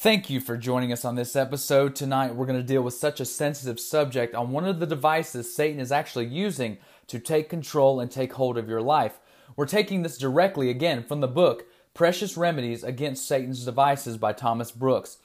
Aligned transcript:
Thank 0.00 0.30
you 0.30 0.38
for 0.38 0.56
joining 0.56 0.92
us 0.92 1.04
on 1.04 1.16
this 1.16 1.34
episode. 1.34 1.96
Tonight, 1.96 2.36
we're 2.36 2.46
going 2.46 2.56
to 2.56 2.64
deal 2.64 2.82
with 2.82 2.94
such 2.94 3.18
a 3.18 3.24
sensitive 3.24 3.80
subject 3.80 4.32
on 4.32 4.52
one 4.52 4.64
of 4.64 4.78
the 4.78 4.86
devices 4.86 5.52
Satan 5.52 5.80
is 5.80 5.90
actually 5.90 6.26
using 6.26 6.78
to 7.08 7.18
take 7.18 7.48
control 7.48 7.98
and 7.98 8.08
take 8.08 8.34
hold 8.34 8.56
of 8.56 8.68
your 8.68 8.80
life. 8.80 9.18
We're 9.56 9.66
taking 9.66 10.02
this 10.02 10.16
directly, 10.16 10.70
again, 10.70 11.02
from 11.02 11.20
the 11.20 11.26
book 11.26 11.66
Precious 11.94 12.36
Remedies 12.36 12.84
Against 12.84 13.26
Satan's 13.26 13.64
Devices 13.64 14.16
by 14.18 14.32
Thomas 14.32 14.70
Brooks. 14.70 15.18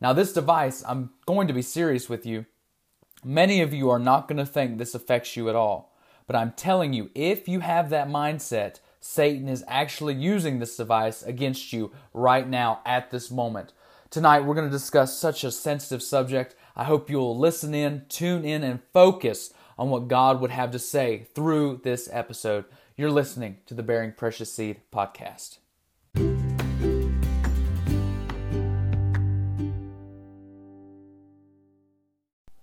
Now, 0.00 0.14
this 0.14 0.32
device, 0.32 0.82
I'm 0.88 1.10
going 1.26 1.46
to 1.46 1.52
be 1.52 1.60
serious 1.60 2.08
with 2.08 2.24
you. 2.24 2.46
Many 3.22 3.60
of 3.60 3.74
you 3.74 3.90
are 3.90 3.98
not 3.98 4.26
going 4.26 4.38
to 4.38 4.46
think 4.46 4.78
this 4.78 4.94
affects 4.94 5.36
you 5.36 5.50
at 5.50 5.54
all. 5.54 5.94
But 6.26 6.34
I'm 6.34 6.52
telling 6.52 6.94
you, 6.94 7.10
if 7.14 7.46
you 7.46 7.60
have 7.60 7.90
that 7.90 8.08
mindset, 8.08 8.80
Satan 9.00 9.48
is 9.48 9.64
actually 9.68 10.14
using 10.14 10.60
this 10.60 10.78
device 10.78 11.22
against 11.22 11.74
you 11.74 11.92
right 12.14 12.48
now 12.48 12.80
at 12.86 13.10
this 13.10 13.30
moment. 13.30 13.74
Tonight, 14.10 14.40
we're 14.40 14.54
going 14.54 14.66
to 14.66 14.72
discuss 14.72 15.18
such 15.18 15.44
a 15.44 15.50
sensitive 15.50 16.02
subject. 16.02 16.56
I 16.74 16.84
hope 16.84 17.10
you'll 17.10 17.38
listen 17.38 17.74
in, 17.74 18.06
tune 18.08 18.42
in, 18.42 18.64
and 18.64 18.80
focus 18.90 19.52
on 19.78 19.90
what 19.90 20.08
God 20.08 20.40
would 20.40 20.50
have 20.50 20.70
to 20.70 20.78
say 20.78 21.26
through 21.34 21.82
this 21.84 22.08
episode. 22.10 22.64
You're 22.96 23.10
listening 23.10 23.58
to 23.66 23.74
the 23.74 23.82
Bearing 23.82 24.12
Precious 24.12 24.50
Seed 24.50 24.80
podcast. 24.90 25.58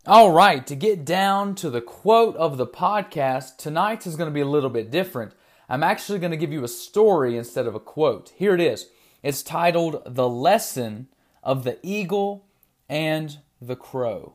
All 0.07 0.31
right, 0.31 0.65
to 0.65 0.75
get 0.75 1.05
down 1.05 1.53
to 1.55 1.69
the 1.69 1.81
quote 1.81 2.35
of 2.37 2.57
the 2.57 2.65
podcast, 2.65 3.57
tonight 3.57 4.07
is 4.07 4.15
going 4.15 4.31
to 4.31 4.33
be 4.33 4.41
a 4.41 4.45
little 4.45 4.71
bit 4.71 4.89
different. 4.89 5.33
I'm 5.69 5.83
actually 5.83 6.17
going 6.17 6.31
to 6.31 6.37
give 6.37 6.51
you 6.51 6.63
a 6.63 6.67
story 6.67 7.37
instead 7.37 7.67
of 7.67 7.75
a 7.75 7.79
quote. 7.79 8.33
Here 8.35 8.55
it 8.55 8.61
is. 8.61 8.87
It's 9.21 9.43
titled 9.43 10.01
The 10.07 10.27
Lesson 10.27 11.07
of 11.45 11.63
the 11.63 11.77
eagle 11.83 12.47
and 12.89 13.37
the 13.61 13.75
crow. 13.75 14.33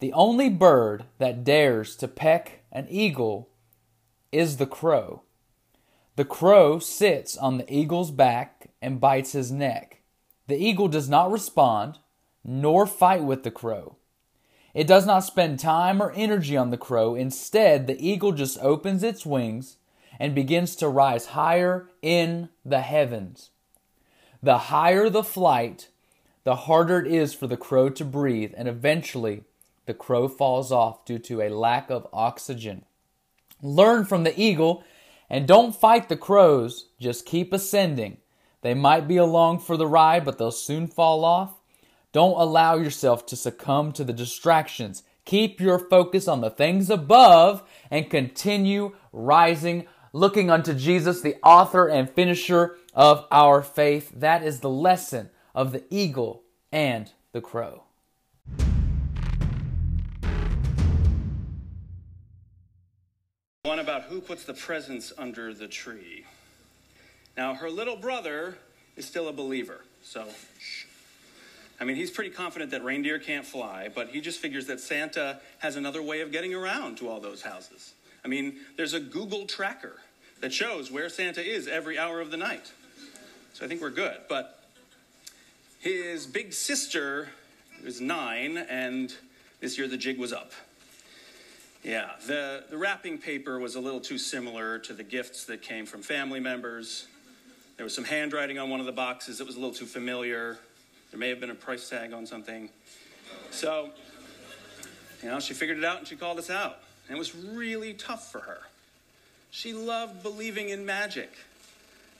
The 0.00 0.12
only 0.12 0.50
bird 0.50 1.04
that 1.18 1.44
dares 1.44 1.96
to 1.96 2.08
peck 2.08 2.64
an 2.70 2.86
eagle 2.90 3.48
is 4.30 4.58
the 4.58 4.66
crow. 4.66 5.22
The 6.16 6.24
crow 6.24 6.78
sits 6.78 7.36
on 7.36 7.56
the 7.56 7.72
eagle's 7.72 8.10
back 8.10 8.70
and 8.82 9.00
bites 9.00 9.32
his 9.32 9.50
neck. 9.50 10.02
The 10.48 10.56
eagle 10.56 10.88
does 10.88 11.08
not 11.08 11.30
respond 11.30 11.98
nor 12.44 12.86
fight 12.86 13.24
with 13.24 13.42
the 13.42 13.50
crow. 13.50 13.96
It 14.74 14.86
does 14.86 15.06
not 15.06 15.24
spend 15.24 15.58
time 15.58 16.02
or 16.02 16.12
energy 16.12 16.56
on 16.56 16.70
the 16.70 16.76
crow. 16.76 17.14
Instead, 17.14 17.86
the 17.86 18.06
eagle 18.06 18.32
just 18.32 18.58
opens 18.60 19.02
its 19.02 19.24
wings 19.24 19.78
and 20.20 20.34
begins 20.34 20.76
to 20.76 20.88
rise 20.88 21.26
higher 21.26 21.88
in 22.02 22.50
the 22.64 22.82
heavens. 22.82 23.50
The 24.42 24.58
higher 24.58 25.08
the 25.08 25.24
flight, 25.24 25.88
the 26.44 26.56
harder 26.56 27.00
it 27.00 27.12
is 27.12 27.34
for 27.34 27.46
the 27.46 27.56
crow 27.56 27.88
to 27.90 28.04
breathe, 28.04 28.52
and 28.56 28.68
eventually 28.68 29.44
the 29.86 29.94
crow 29.94 30.28
falls 30.28 30.70
off 30.70 31.04
due 31.04 31.18
to 31.20 31.42
a 31.42 31.48
lack 31.48 31.90
of 31.90 32.06
oxygen. 32.12 32.84
Learn 33.62 34.04
from 34.04 34.24
the 34.24 34.38
eagle 34.40 34.84
and 35.30 35.48
don't 35.48 35.74
fight 35.74 36.08
the 36.08 36.16
crows, 36.16 36.86
just 37.00 37.26
keep 37.26 37.52
ascending. 37.52 38.18
They 38.62 38.74
might 38.74 39.08
be 39.08 39.16
along 39.16 39.60
for 39.60 39.76
the 39.76 39.86
ride, 39.86 40.24
but 40.24 40.38
they'll 40.38 40.50
soon 40.50 40.86
fall 40.86 41.24
off. 41.24 41.60
Don't 42.12 42.38
allow 42.38 42.76
yourself 42.76 43.26
to 43.26 43.36
succumb 43.36 43.92
to 43.92 44.04
the 44.04 44.12
distractions. 44.12 45.02
Keep 45.24 45.60
your 45.60 45.78
focus 45.78 46.28
on 46.28 46.40
the 46.40 46.50
things 46.50 46.88
above 46.90 47.62
and 47.90 48.10
continue 48.10 48.94
rising 49.12 49.86
looking 50.16 50.50
unto 50.50 50.72
Jesus, 50.72 51.20
the 51.20 51.36
author 51.42 51.88
and 51.88 52.08
finisher 52.08 52.76
of 52.96 53.26
our 53.30 53.62
faith. 53.62 54.10
That 54.16 54.42
is 54.42 54.60
the 54.60 54.70
lesson 54.70 55.30
of 55.54 55.70
the 55.70 55.84
eagle 55.90 56.42
and 56.72 57.12
the 57.32 57.42
crow. 57.42 57.84
One 63.62 63.78
about 63.78 64.04
who 64.04 64.20
puts 64.20 64.44
the 64.44 64.54
presents 64.54 65.12
under 65.18 65.52
the 65.52 65.68
tree. 65.68 66.24
Now, 67.36 67.54
her 67.54 67.68
little 67.68 67.96
brother 67.96 68.56
is 68.96 69.04
still 69.04 69.28
a 69.28 69.32
believer, 69.32 69.80
so. 70.02 70.24
I 71.78 71.84
mean, 71.84 71.96
he's 71.96 72.10
pretty 72.10 72.30
confident 72.30 72.70
that 72.70 72.82
reindeer 72.82 73.18
can't 73.18 73.44
fly, 73.44 73.90
but 73.94 74.08
he 74.08 74.22
just 74.22 74.40
figures 74.40 74.66
that 74.68 74.80
Santa 74.80 75.40
has 75.58 75.76
another 75.76 76.02
way 76.02 76.22
of 76.22 76.32
getting 76.32 76.54
around 76.54 76.96
to 76.98 77.08
all 77.08 77.20
those 77.20 77.42
houses. 77.42 77.92
I 78.24 78.28
mean, 78.28 78.56
there's 78.76 78.94
a 78.94 79.00
Google 79.00 79.44
tracker 79.44 79.96
that 80.40 80.54
shows 80.54 80.90
where 80.90 81.08
Santa 81.10 81.42
is 81.42 81.68
every 81.68 81.98
hour 81.98 82.20
of 82.20 82.30
the 82.30 82.36
night. 82.38 82.72
So 83.56 83.64
I 83.64 83.68
think 83.68 83.80
we're 83.80 83.88
good. 83.88 84.18
But 84.28 84.62
his 85.78 86.26
big 86.26 86.52
sister 86.52 87.30
was 87.82 88.02
nine, 88.02 88.58
and 88.58 89.14
this 89.60 89.78
year 89.78 89.88
the 89.88 89.96
jig 89.96 90.18
was 90.18 90.30
up. 90.30 90.52
Yeah, 91.82 92.10
the, 92.26 92.64
the 92.68 92.76
wrapping 92.76 93.16
paper 93.16 93.58
was 93.58 93.74
a 93.74 93.80
little 93.80 94.00
too 94.00 94.18
similar 94.18 94.78
to 94.80 94.92
the 94.92 95.02
gifts 95.02 95.46
that 95.46 95.62
came 95.62 95.86
from 95.86 96.02
family 96.02 96.38
members. 96.38 97.06
There 97.78 97.84
was 97.84 97.94
some 97.94 98.04
handwriting 98.04 98.58
on 98.58 98.68
one 98.68 98.80
of 98.80 98.84
the 98.84 98.92
boxes 98.92 99.38
that 99.38 99.46
was 99.46 99.56
a 99.56 99.58
little 99.58 99.74
too 99.74 99.86
familiar. 99.86 100.58
There 101.10 101.18
may 101.18 101.30
have 101.30 101.40
been 101.40 101.48
a 101.48 101.54
price 101.54 101.88
tag 101.88 102.12
on 102.12 102.26
something. 102.26 102.68
So, 103.52 103.88
you 105.22 105.30
know, 105.30 105.40
she 105.40 105.54
figured 105.54 105.78
it 105.78 105.84
out 105.84 105.96
and 105.96 106.06
she 106.06 106.16
called 106.16 106.38
us 106.38 106.50
out. 106.50 106.80
And 107.08 107.16
it 107.16 107.18
was 107.18 107.34
really 107.34 107.94
tough 107.94 108.30
for 108.30 108.40
her. 108.40 108.60
She 109.50 109.72
loved 109.72 110.22
believing 110.22 110.68
in 110.68 110.84
magic, 110.84 111.32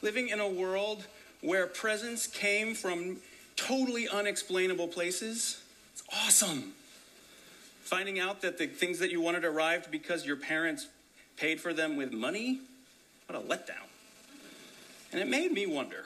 living 0.00 0.30
in 0.30 0.40
a 0.40 0.48
world 0.48 1.04
where 1.46 1.68
presents 1.68 2.26
came 2.26 2.74
from 2.74 3.18
totally 3.54 4.08
unexplainable 4.08 4.88
places. 4.88 5.62
It's 5.92 6.02
awesome. 6.12 6.72
Finding 7.82 8.18
out 8.18 8.42
that 8.42 8.58
the 8.58 8.66
things 8.66 8.98
that 8.98 9.12
you 9.12 9.20
wanted 9.20 9.44
arrived 9.44 9.88
because 9.92 10.26
your 10.26 10.34
parents 10.34 10.88
paid 11.36 11.60
for 11.60 11.72
them 11.72 11.96
with 11.96 12.12
money, 12.12 12.60
what 13.28 13.38
a 13.38 13.42
letdown. 13.42 13.86
And 15.12 15.20
it 15.20 15.28
made 15.28 15.52
me 15.52 15.66
wonder 15.66 16.04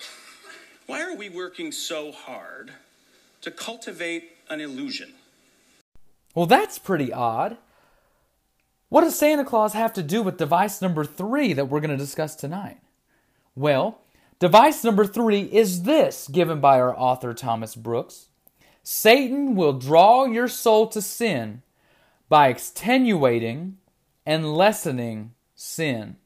why 0.87 1.03
are 1.03 1.17
we 1.17 1.31
working 1.31 1.73
so 1.73 2.13
hard 2.13 2.73
to 3.41 3.51
cultivate 3.51 4.37
an 4.51 4.61
illusion? 4.61 5.15
Well, 6.35 6.47
that's 6.47 6.79
pretty 6.79 7.15
odd. 7.15 7.57
What 8.91 9.03
does 9.03 9.19
Santa 9.19 9.47
Claus 9.47 9.73
have 9.73 9.95
to 9.95 10.03
do 10.03 10.23
with 10.23 10.37
device 10.37 10.83
number 10.83 11.05
three 11.05 11.55
that 11.55 11.71
we're 11.71 11.81
going 11.81 11.91
to 11.91 11.97
discuss 11.97 12.35
tonight? 12.35 12.79
Well, 13.55 14.01
device 14.41 14.83
number 14.83 15.05
three 15.05 15.43
is 15.43 15.85
this, 15.85 16.27
given 16.27 16.61
by 16.61 16.81
our 16.81 16.99
author 16.99 17.33
Thomas 17.33 17.77
Brooks 17.77 18.27
Satan 18.83 19.55
will 19.55 19.75
draw 19.75 20.25
your 20.25 20.49
soul 20.49 20.89
to 20.89 21.01
sin 21.01 21.63
by 22.29 22.49
extenuating 22.49 23.77
and 24.27 24.55
lessening 24.57 25.33
sin. 25.55 26.17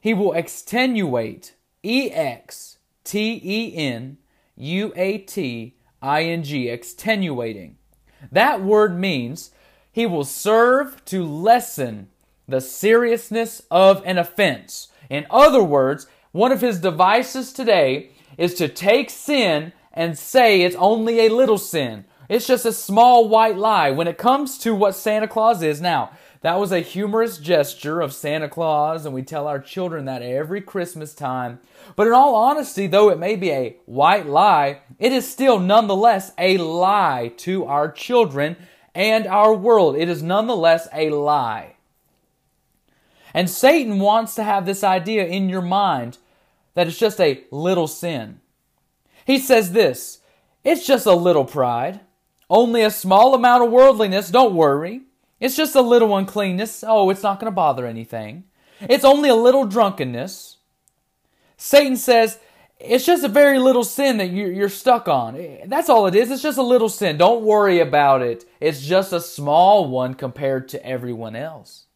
He 0.00 0.14
will 0.14 0.32
extenuate, 0.32 1.54
E 1.82 2.10
X 2.10 2.78
T 3.04 3.40
E 3.42 3.76
N 3.76 4.18
U 4.56 4.92
A 4.96 5.18
T 5.18 5.74
I 6.00 6.22
N 6.22 6.42
G, 6.42 6.68
extenuating. 6.68 7.76
That 8.30 8.62
word 8.62 8.98
means 8.98 9.50
he 9.90 10.06
will 10.06 10.24
serve 10.24 11.04
to 11.06 11.24
lessen 11.24 12.08
the 12.46 12.60
seriousness 12.60 13.62
of 13.70 14.02
an 14.04 14.18
offense. 14.18 14.88
In 15.10 15.26
other 15.30 15.62
words, 15.62 16.06
one 16.36 16.52
of 16.52 16.60
his 16.60 16.78
devices 16.78 17.50
today 17.50 18.10
is 18.36 18.52
to 18.54 18.68
take 18.68 19.08
sin 19.08 19.72
and 19.94 20.18
say 20.18 20.60
it's 20.60 20.76
only 20.76 21.20
a 21.20 21.30
little 21.30 21.56
sin. 21.56 22.04
It's 22.28 22.46
just 22.46 22.66
a 22.66 22.72
small 22.74 23.26
white 23.26 23.56
lie 23.56 23.90
when 23.90 24.06
it 24.06 24.18
comes 24.18 24.58
to 24.58 24.74
what 24.74 24.94
Santa 24.94 25.28
Claus 25.28 25.62
is. 25.62 25.80
Now, 25.80 26.10
that 26.42 26.60
was 26.60 26.72
a 26.72 26.80
humorous 26.80 27.38
gesture 27.38 28.02
of 28.02 28.12
Santa 28.12 28.50
Claus, 28.50 29.06
and 29.06 29.14
we 29.14 29.22
tell 29.22 29.46
our 29.46 29.58
children 29.58 30.04
that 30.04 30.20
every 30.20 30.60
Christmas 30.60 31.14
time. 31.14 31.58
But 31.96 32.06
in 32.06 32.12
all 32.12 32.34
honesty, 32.34 32.86
though 32.86 33.08
it 33.08 33.18
may 33.18 33.36
be 33.36 33.50
a 33.50 33.76
white 33.86 34.26
lie, 34.26 34.80
it 34.98 35.12
is 35.12 35.26
still 35.26 35.58
nonetheless 35.58 36.32
a 36.36 36.58
lie 36.58 37.32
to 37.38 37.64
our 37.64 37.90
children 37.90 38.56
and 38.94 39.26
our 39.26 39.54
world. 39.54 39.96
It 39.96 40.10
is 40.10 40.22
nonetheless 40.22 40.86
a 40.92 41.08
lie. 41.08 41.76
And 43.32 43.48
Satan 43.48 44.00
wants 44.00 44.34
to 44.34 44.44
have 44.44 44.66
this 44.66 44.84
idea 44.84 45.24
in 45.24 45.48
your 45.48 45.62
mind 45.62 46.18
that 46.76 46.86
it's 46.86 46.98
just 46.98 47.20
a 47.20 47.42
little 47.50 47.88
sin. 47.88 48.40
He 49.24 49.38
says 49.38 49.72
this 49.72 50.20
it's 50.62 50.86
just 50.86 51.06
a 51.06 51.14
little 51.14 51.44
pride, 51.44 52.00
only 52.48 52.82
a 52.82 52.90
small 52.90 53.34
amount 53.34 53.64
of 53.64 53.72
worldliness, 53.72 54.30
don't 54.30 54.54
worry. 54.54 55.02
It's 55.40 55.56
just 55.56 55.74
a 55.74 55.80
little 55.80 56.16
uncleanness, 56.16 56.84
oh, 56.86 57.10
it's 57.10 57.22
not 57.22 57.40
going 57.40 57.50
to 57.50 57.54
bother 57.54 57.86
anything. 57.86 58.44
It's 58.80 59.04
only 59.04 59.28
a 59.28 59.34
little 59.34 59.66
drunkenness. 59.66 60.58
Satan 61.56 61.96
says 61.96 62.38
it's 62.78 63.06
just 63.06 63.24
a 63.24 63.28
very 63.28 63.58
little 63.58 63.84
sin 63.84 64.18
that 64.18 64.26
you're 64.26 64.68
stuck 64.68 65.08
on. 65.08 65.58
That's 65.66 65.88
all 65.88 66.06
it 66.06 66.14
is. 66.14 66.30
It's 66.30 66.42
just 66.42 66.58
a 66.58 66.62
little 66.62 66.90
sin. 66.90 67.16
Don't 67.16 67.42
worry 67.42 67.80
about 67.80 68.20
it. 68.20 68.44
It's 68.60 68.82
just 68.82 69.14
a 69.14 69.20
small 69.20 69.88
one 69.88 70.14
compared 70.14 70.68
to 70.70 70.86
everyone 70.86 71.36
else. 71.36 71.86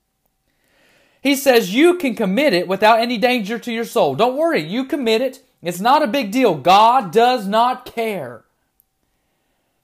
He 1.21 1.37
says 1.37 1.75
you 1.75 1.99
can 1.99 2.15
commit 2.15 2.53
it 2.55 2.67
without 2.67 3.01
any 3.01 3.19
danger 3.19 3.59
to 3.59 3.73
your 3.73 3.85
soul. 3.85 4.15
Don't 4.15 4.37
worry. 4.37 4.63
You 4.63 4.85
commit 4.85 5.21
it 5.21 5.43
It's 5.63 5.81
not 5.81 6.03
a 6.03 6.07
big 6.07 6.33
deal. 6.33 6.55
God 6.55 7.13
does 7.13 7.47
not 7.47 7.85
care. 7.85 8.45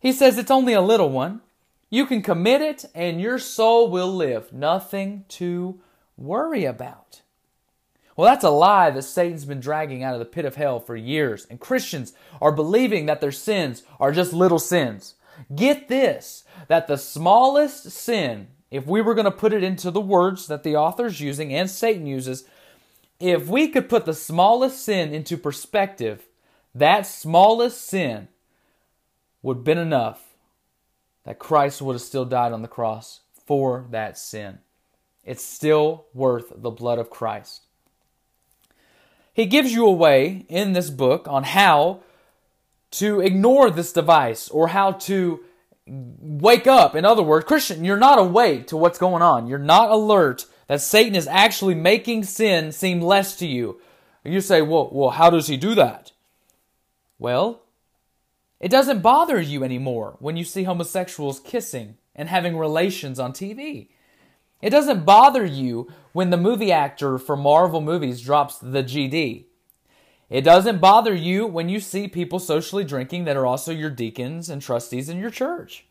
He 0.01 0.13
says 0.13 0.39
it's 0.39 0.51
only 0.51 0.73
a 0.73 0.81
little 0.81 1.11
one. 1.11 1.43
You 1.91 2.07
can 2.07 2.23
commit 2.23 2.63
it 2.63 2.85
and 2.95 3.21
your 3.21 3.39
soul 3.39 3.91
will 3.91 4.13
live. 4.13 4.53
Nothing 4.53 5.25
to 5.29 5.81
worry 6.17 6.65
about. 6.65 7.23
Well, 8.17 8.27
that's 8.27 8.45
a 8.45 8.51
lie 8.51 8.91
that 8.91 9.03
Satan's 9.03 9.45
been 9.45 9.61
dragging 9.61 10.03
out 10.03 10.15
of 10.15 10.19
the 10.19 10.25
pit 10.25 10.47
of 10.47 10.57
hell 10.57 10.81
for 10.81 10.97
years, 10.97 11.47
and 11.51 11.61
Christians 11.61 12.15
are 12.41 12.51
believing 12.51 13.05
that 13.07 13.21
their 13.21 13.31
sins 13.31 13.83
are 14.01 14.11
just 14.11 14.33
little 14.33 14.59
sins. 14.59 15.17
Get 15.55 15.89
this 15.89 16.45
that 16.69 16.87
the 16.87 16.97
smallest 16.97 17.91
sin, 17.91 18.49
if 18.71 18.87
we 18.87 19.01
were 19.01 19.15
going 19.15 19.27
to 19.27 19.31
put 19.31 19.53
it 19.53 19.63
into 19.63 19.91
the 19.91 20.01
words 20.01 20.47
that 20.47 20.63
the 20.63 20.77
author's 20.77 21.21
using 21.21 21.53
and 21.53 21.71
Satan 21.71 22.07
uses, 22.07 22.45
if 23.21 23.49
we 23.49 23.69
could 23.69 23.89
put 23.89 24.05
the 24.05 24.15
smallest 24.15 24.85
sin 24.85 25.15
into 25.15 25.37
perspective, 25.37 26.27
that 26.75 27.07
smallest 27.07 27.83
sin 27.83 28.29
would 29.43 29.59
have 29.59 29.65
been 29.65 29.79
enough 29.79 30.23
that 31.25 31.39
Christ 31.39 31.83
would 31.83 31.95
have 31.95 32.03
still 32.03 32.25
died 32.25 32.53
on 32.53 32.63
the 32.63 32.69
cross 32.69 33.21
for 33.47 33.87
that 33.91 34.19
sin. 34.19 34.59
It's 35.25 35.45
still 35.45 36.07
worth 36.15 36.53
the 36.55 36.71
blood 36.71 36.99
of 36.99 37.11
Christ. 37.11 37.63
He 39.33 39.47
gives 39.47 39.73
you 39.73 39.87
a 39.87 39.93
way 39.93 40.47
in 40.49 40.73
this 40.73 40.89
book 40.89 41.27
on 41.29 41.43
how 41.43 42.01
to 42.93 43.21
ignore 43.21 43.71
this 43.71 43.93
device 43.93 44.49
or 44.49 44.69
how 44.69 44.93
to 44.93 45.41
wake 45.87 46.67
up. 46.67 46.97
In 46.97 47.05
other 47.05 47.23
words, 47.23 47.47
Christian, 47.47 47.85
you're 47.85 47.97
not 47.97 48.19
awake 48.19 48.67
to 48.69 48.77
what's 48.77 48.99
going 48.99 49.23
on. 49.23 49.47
You're 49.47 49.59
not 49.59 49.91
alert 49.91 50.47
that 50.67 50.81
Satan 50.81 51.15
is 51.15 51.29
actually 51.29 51.75
making 51.75 52.25
sin 52.25 52.73
seem 52.73 53.01
less 53.01 53.37
to 53.37 53.47
you. 53.47 53.81
You 54.25 54.41
say, 54.41 54.63
well, 54.63 54.91
well, 54.93 55.11
how 55.11 55.31
does 55.31 55.47
he 55.47 55.57
do 55.57 55.75
that? 55.77 56.13
Well, 57.19 57.63
it 58.59 58.71
doesn't 58.71 59.03
bother 59.03 59.41
you 59.41 59.63
anymore 59.63 60.17
when 60.19 60.37
you 60.37 60.45
see 60.45 60.65
homosexuals 60.65 61.41
kissing 61.41 61.97
and 62.15 62.29
having 62.29 62.57
relations 62.57 63.21
on 63.21 63.33
TV. 63.33 63.89
It 64.61 64.71
doesn't 64.71 65.05
bother 65.05 65.45
you 65.45 65.93
when 66.13 66.31
the 66.31 66.37
movie 66.37 66.73
actor 66.73 67.19
for 67.19 67.37
Marvel 67.37 67.81
movies 67.81 68.23
drops 68.23 68.59
the 68.59 68.83
GD. 68.83 69.45
It 70.29 70.43
doesn't 70.43 70.81
bother 70.81 71.15
you 71.15 71.47
when 71.47 71.69
you 71.69 71.79
see 71.79 72.09
people 72.09 72.39
socially 72.39 72.85
drinking 72.85 73.25
that 73.25 73.37
are 73.37 73.47
also 73.47 73.73
your 73.73 73.91
deacons 73.91 74.49
and 74.51 74.61
trustees 74.61 75.09
in 75.09 75.19
your 75.19 75.31
church. 75.31 75.87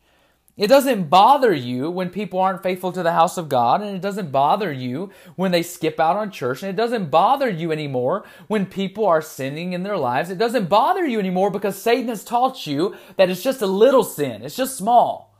It 0.56 0.68
doesn't 0.68 1.10
bother 1.10 1.52
you 1.52 1.90
when 1.90 2.08
people 2.08 2.40
aren't 2.40 2.62
faithful 2.62 2.90
to 2.92 3.02
the 3.02 3.12
house 3.12 3.36
of 3.36 3.50
God, 3.50 3.82
and 3.82 3.94
it 3.94 4.00
doesn't 4.00 4.32
bother 4.32 4.72
you 4.72 5.10
when 5.36 5.52
they 5.52 5.62
skip 5.62 6.00
out 6.00 6.16
on 6.16 6.30
church, 6.30 6.62
and 6.62 6.70
it 6.70 6.76
doesn't 6.76 7.10
bother 7.10 7.48
you 7.48 7.72
anymore 7.72 8.24
when 8.46 8.64
people 8.64 9.04
are 9.06 9.20
sinning 9.20 9.74
in 9.74 9.82
their 9.82 9.98
lives. 9.98 10.30
It 10.30 10.38
doesn't 10.38 10.70
bother 10.70 11.04
you 11.04 11.18
anymore 11.18 11.50
because 11.50 11.80
Satan 11.80 12.08
has 12.08 12.24
taught 12.24 12.66
you 12.66 12.94
that 13.16 13.28
it's 13.28 13.42
just 13.42 13.60
a 13.60 13.66
little 13.66 14.04
sin, 14.04 14.42
it's 14.42 14.56
just 14.56 14.78
small. 14.78 15.34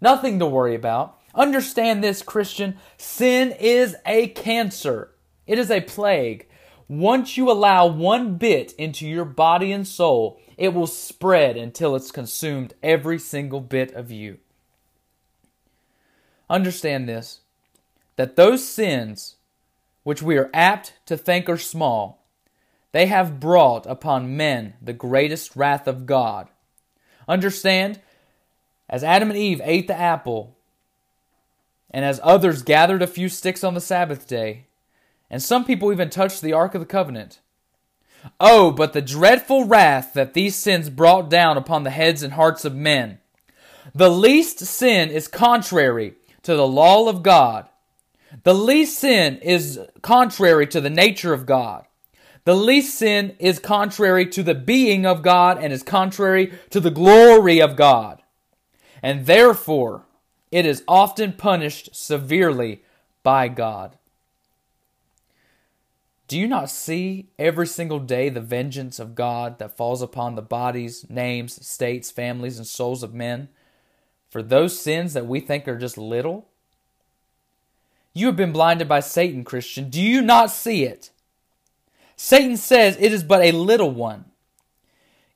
Nothing 0.00 0.38
to 0.38 0.46
worry 0.46 0.74
about. 0.74 1.18
Understand 1.34 2.04
this, 2.04 2.22
Christian. 2.22 2.76
Sin 2.98 3.52
is 3.52 3.96
a 4.04 4.28
cancer, 4.28 5.14
it 5.46 5.58
is 5.58 5.70
a 5.70 5.80
plague. 5.80 6.46
Once 6.88 7.36
you 7.36 7.50
allow 7.50 7.86
one 7.86 8.36
bit 8.36 8.72
into 8.72 9.06
your 9.06 9.24
body 9.24 9.70
and 9.72 9.86
soul, 9.86 10.40
it 10.56 10.72
will 10.72 10.86
spread 10.86 11.56
until 11.56 11.94
it's 11.94 12.10
consumed 12.10 12.72
every 12.82 13.18
single 13.18 13.60
bit 13.60 13.92
of 13.92 14.10
you. 14.10 14.38
Understand 16.48 17.08
this 17.08 17.40
that 18.16 18.36
those 18.36 18.66
sins 18.66 19.36
which 20.02 20.22
we 20.22 20.38
are 20.38 20.50
apt 20.54 20.94
to 21.04 21.16
think 21.16 21.48
are 21.48 21.58
small, 21.58 22.26
they 22.92 23.06
have 23.06 23.38
brought 23.38 23.86
upon 23.86 24.36
men 24.36 24.72
the 24.80 24.94
greatest 24.94 25.54
wrath 25.54 25.86
of 25.86 26.06
God. 26.06 26.48
Understand, 27.28 28.00
as 28.88 29.04
Adam 29.04 29.28
and 29.28 29.38
Eve 29.38 29.60
ate 29.62 29.86
the 29.86 29.94
apple, 29.94 30.56
and 31.90 32.04
as 32.04 32.18
others 32.22 32.62
gathered 32.62 33.02
a 33.02 33.06
few 33.06 33.28
sticks 33.28 33.62
on 33.62 33.74
the 33.74 33.80
Sabbath 33.80 34.26
day, 34.26 34.67
and 35.30 35.42
some 35.42 35.64
people 35.64 35.92
even 35.92 36.10
touched 36.10 36.40
the 36.40 36.52
Ark 36.52 36.74
of 36.74 36.80
the 36.80 36.86
Covenant. 36.86 37.40
Oh, 38.40 38.70
but 38.70 38.92
the 38.92 39.02
dreadful 39.02 39.64
wrath 39.64 40.12
that 40.14 40.34
these 40.34 40.56
sins 40.56 40.90
brought 40.90 41.30
down 41.30 41.56
upon 41.56 41.84
the 41.84 41.90
heads 41.90 42.22
and 42.22 42.32
hearts 42.32 42.64
of 42.64 42.74
men. 42.74 43.18
The 43.94 44.10
least 44.10 44.60
sin 44.60 45.10
is 45.10 45.28
contrary 45.28 46.14
to 46.42 46.54
the 46.54 46.66
law 46.66 47.08
of 47.08 47.22
God. 47.22 47.68
The 48.42 48.54
least 48.54 48.98
sin 48.98 49.38
is 49.38 49.80
contrary 50.02 50.66
to 50.68 50.80
the 50.80 50.90
nature 50.90 51.32
of 51.32 51.46
God. 51.46 51.86
The 52.44 52.56
least 52.56 52.98
sin 52.98 53.36
is 53.38 53.58
contrary 53.58 54.26
to 54.26 54.42
the 54.42 54.54
being 54.54 55.04
of 55.04 55.22
God 55.22 55.58
and 55.58 55.72
is 55.72 55.82
contrary 55.82 56.52
to 56.70 56.80
the 56.80 56.90
glory 56.90 57.60
of 57.60 57.76
God. 57.76 58.22
And 59.02 59.26
therefore, 59.26 60.06
it 60.50 60.64
is 60.64 60.82
often 60.88 61.34
punished 61.34 61.90
severely 61.94 62.82
by 63.22 63.48
God. 63.48 63.97
Do 66.28 66.38
you 66.38 66.46
not 66.46 66.68
see 66.68 67.30
every 67.38 67.66
single 67.66 67.98
day 67.98 68.28
the 68.28 68.42
vengeance 68.42 68.98
of 68.98 69.14
God 69.14 69.58
that 69.58 69.78
falls 69.78 70.02
upon 70.02 70.34
the 70.34 70.42
bodies, 70.42 71.06
names, 71.08 71.66
states, 71.66 72.10
families, 72.10 72.58
and 72.58 72.66
souls 72.66 73.02
of 73.02 73.14
men 73.14 73.48
for 74.28 74.42
those 74.42 74.78
sins 74.78 75.14
that 75.14 75.26
we 75.26 75.40
think 75.40 75.66
are 75.66 75.78
just 75.78 75.96
little? 75.96 76.46
You 78.12 78.26
have 78.26 78.36
been 78.36 78.52
blinded 78.52 78.88
by 78.88 79.00
Satan, 79.00 79.42
Christian. 79.42 79.88
Do 79.88 80.02
you 80.02 80.20
not 80.20 80.50
see 80.50 80.84
it? 80.84 81.10
Satan 82.14 82.58
says 82.58 82.98
it 83.00 83.12
is 83.12 83.22
but 83.22 83.42
a 83.42 83.52
little 83.52 83.90
one. 83.90 84.26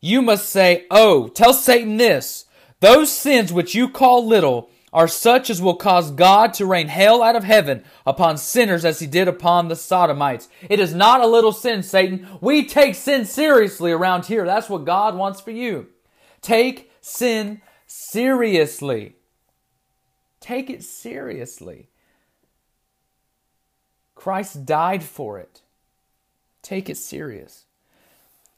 You 0.01 0.21
must 0.21 0.51
say, 0.51 0.85
Oh, 0.91 1.29
tell 1.29 1.55
Satan 1.55 1.97
this. 1.97 2.45
Those 2.81 3.11
sins 3.11 3.51
which 3.51 3.75
you 3.75 3.89
call 3.89 4.27
little 4.27 4.69
are 4.93 5.09
such 5.09 5.49
as 5.49 5.63
will 5.63 5.75
cause 5.75 6.11
God 6.11 6.53
to 6.55 6.67
rain 6.67 6.89
hell 6.89 7.23
out 7.23 7.37
of 7.37 7.45
heaven 7.45 7.83
upon 8.05 8.37
sinners 8.37 8.85
as 8.85 8.99
he 8.99 9.07
did 9.07 9.27
upon 9.27 9.69
the 9.69 9.77
Sodomites. 9.77 10.49
It 10.69 10.81
is 10.81 10.95
not 10.95 11.21
a 11.21 11.27
little 11.27 11.53
sin, 11.53 11.83
Satan. 11.83 12.27
We 12.41 12.67
take 12.67 12.95
sin 12.95 13.25
seriously 13.25 13.91
around 13.91 14.27
here. 14.27 14.45
That's 14.45 14.69
what 14.69 14.85
God 14.85 15.17
wants 15.17 15.41
for 15.41 15.51
you. 15.51 15.89
Take 16.43 16.91
sin 17.01 17.63
seriously. 17.87 19.17
Take 20.41 20.69
it 20.69 20.83
seriously. 20.83 21.89
Christ 24.15 24.67
died 24.67 25.03
for 25.03 25.39
it. 25.39 25.63
Take 26.61 26.91
it 26.91 26.97
serious. 26.97 27.65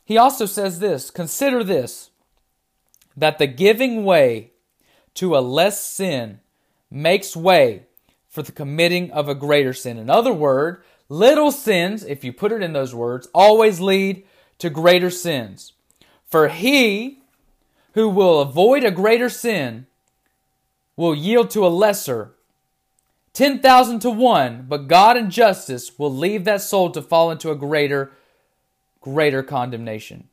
He 0.04 0.18
also 0.18 0.46
says 0.46 0.80
this 0.80 1.10
consider 1.10 1.62
this 1.64 2.10
that 3.16 3.38
the 3.38 3.46
giving 3.46 4.04
way 4.04 4.50
to 5.14 5.36
a 5.36 5.40
less 5.40 5.82
sin 5.82 6.40
makes 6.90 7.36
way 7.36 7.84
for 8.28 8.42
the 8.42 8.52
committing 8.52 9.10
of 9.12 9.28
a 9.28 9.34
greater 9.34 9.72
sin. 9.72 9.96
In 9.96 10.10
other 10.10 10.32
words, 10.32 10.84
little 11.08 11.52
sins, 11.52 12.02
if 12.02 12.24
you 12.24 12.32
put 12.32 12.52
it 12.52 12.62
in 12.62 12.72
those 12.72 12.94
words, 12.94 13.28
always 13.34 13.80
lead 13.80 14.24
to 14.58 14.70
greater 14.70 15.10
sins. 15.10 15.72
For 16.24 16.48
he 16.48 17.20
who 17.92 18.08
will 18.08 18.40
avoid 18.40 18.84
a 18.84 18.90
greater 18.90 19.28
sin 19.28 19.86
will 20.96 21.14
yield 21.14 21.50
to 21.50 21.66
a 21.66 21.68
lesser. 21.68 22.32
10,000 23.34 24.00
to 24.00 24.10
1, 24.10 24.66
but 24.68 24.88
God 24.88 25.16
and 25.16 25.30
justice 25.30 25.98
will 25.98 26.14
leave 26.14 26.44
that 26.44 26.60
soul 26.60 26.90
to 26.90 27.02
fall 27.02 27.30
into 27.30 27.50
a 27.50 27.56
greater, 27.56 28.12
greater 29.00 29.42
condemnation. 29.42 30.28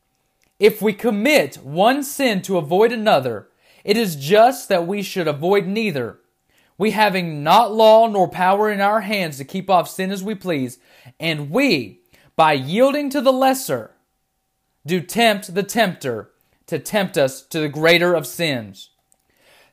If 0.60 0.82
we 0.82 0.94
commit 0.94 1.58
one 1.58 2.04
sin 2.04 2.42
to 2.44 2.58
avoid 2.58 2.92
another, 2.92 3.48
it 3.84 3.98
is 3.98 4.16
just 4.16 4.70
that 4.70 4.88
we 4.88 5.02
should 5.02 5.28
avoid 5.28 5.68
neither. 5.68 6.20
We 6.78 6.92
having 6.92 7.44
not 7.44 7.74
law 7.74 8.08
nor 8.08 8.28
power 8.28 8.72
in 8.72 8.82
our 8.82 9.02
hands 9.02 9.38
to 9.38 9.46
keep 9.46 9.70
off 9.70 9.90
sin 9.90 10.12
as 10.12 10.24
we 10.24 10.36
please, 10.36 10.80
and 11.20 11.52
we, 11.52 12.02
by 12.36 12.54
yielding 12.54 13.10
to 13.12 13.22
the 13.22 13.34
lesser, 13.34 13.92
do 14.86 15.00
tempt 15.00 15.54
the 15.54 15.64
tempter 15.64 16.32
to 16.68 16.80
tempt 16.80 17.18
us 17.18 17.42
to 17.44 17.60
the 17.60 17.70
greater 17.70 18.14
of 18.14 18.26
sins. 18.26 18.90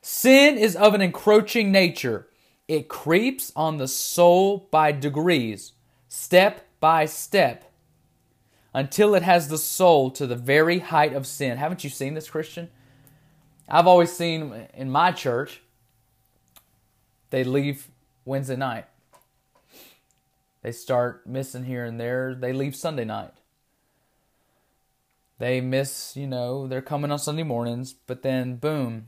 Sin 0.01 0.57
is 0.57 0.75
of 0.75 0.93
an 0.93 1.01
encroaching 1.01 1.71
nature. 1.71 2.27
It 2.67 2.87
creeps 2.87 3.51
on 3.55 3.77
the 3.77 3.87
soul 3.87 4.67
by 4.69 4.91
degrees, 4.91 5.73
step 6.07 6.67
by 6.79 7.05
step, 7.05 7.71
until 8.73 9.15
it 9.15 9.23
has 9.23 9.47
the 9.47 9.57
soul 9.57 10.11
to 10.11 10.27
the 10.27 10.35
very 10.35 10.79
height 10.79 11.13
of 11.13 11.25
sin. 11.25 11.57
Haven't 11.57 11.83
you 11.83 11.89
seen 11.89 12.13
this, 12.13 12.29
Christian? 12.29 12.69
I've 13.69 13.87
always 13.87 14.11
seen 14.11 14.67
in 14.73 14.89
my 14.89 15.11
church, 15.11 15.61
they 17.29 17.43
leave 17.43 17.87
Wednesday 18.25 18.55
night. 18.55 18.85
They 20.61 20.71
start 20.71 21.25
missing 21.27 21.65
here 21.65 21.85
and 21.85 21.99
there. 21.99 22.35
They 22.35 22.51
leave 22.51 22.75
Sunday 22.75 23.05
night. 23.05 23.33
They 25.37 25.61
miss, 25.61 26.17
you 26.17 26.27
know, 26.27 26.67
they're 26.67 26.81
coming 26.81 27.11
on 27.11 27.19
Sunday 27.19 27.43
mornings, 27.43 27.93
but 27.93 28.23
then 28.23 28.55
boom, 28.57 29.07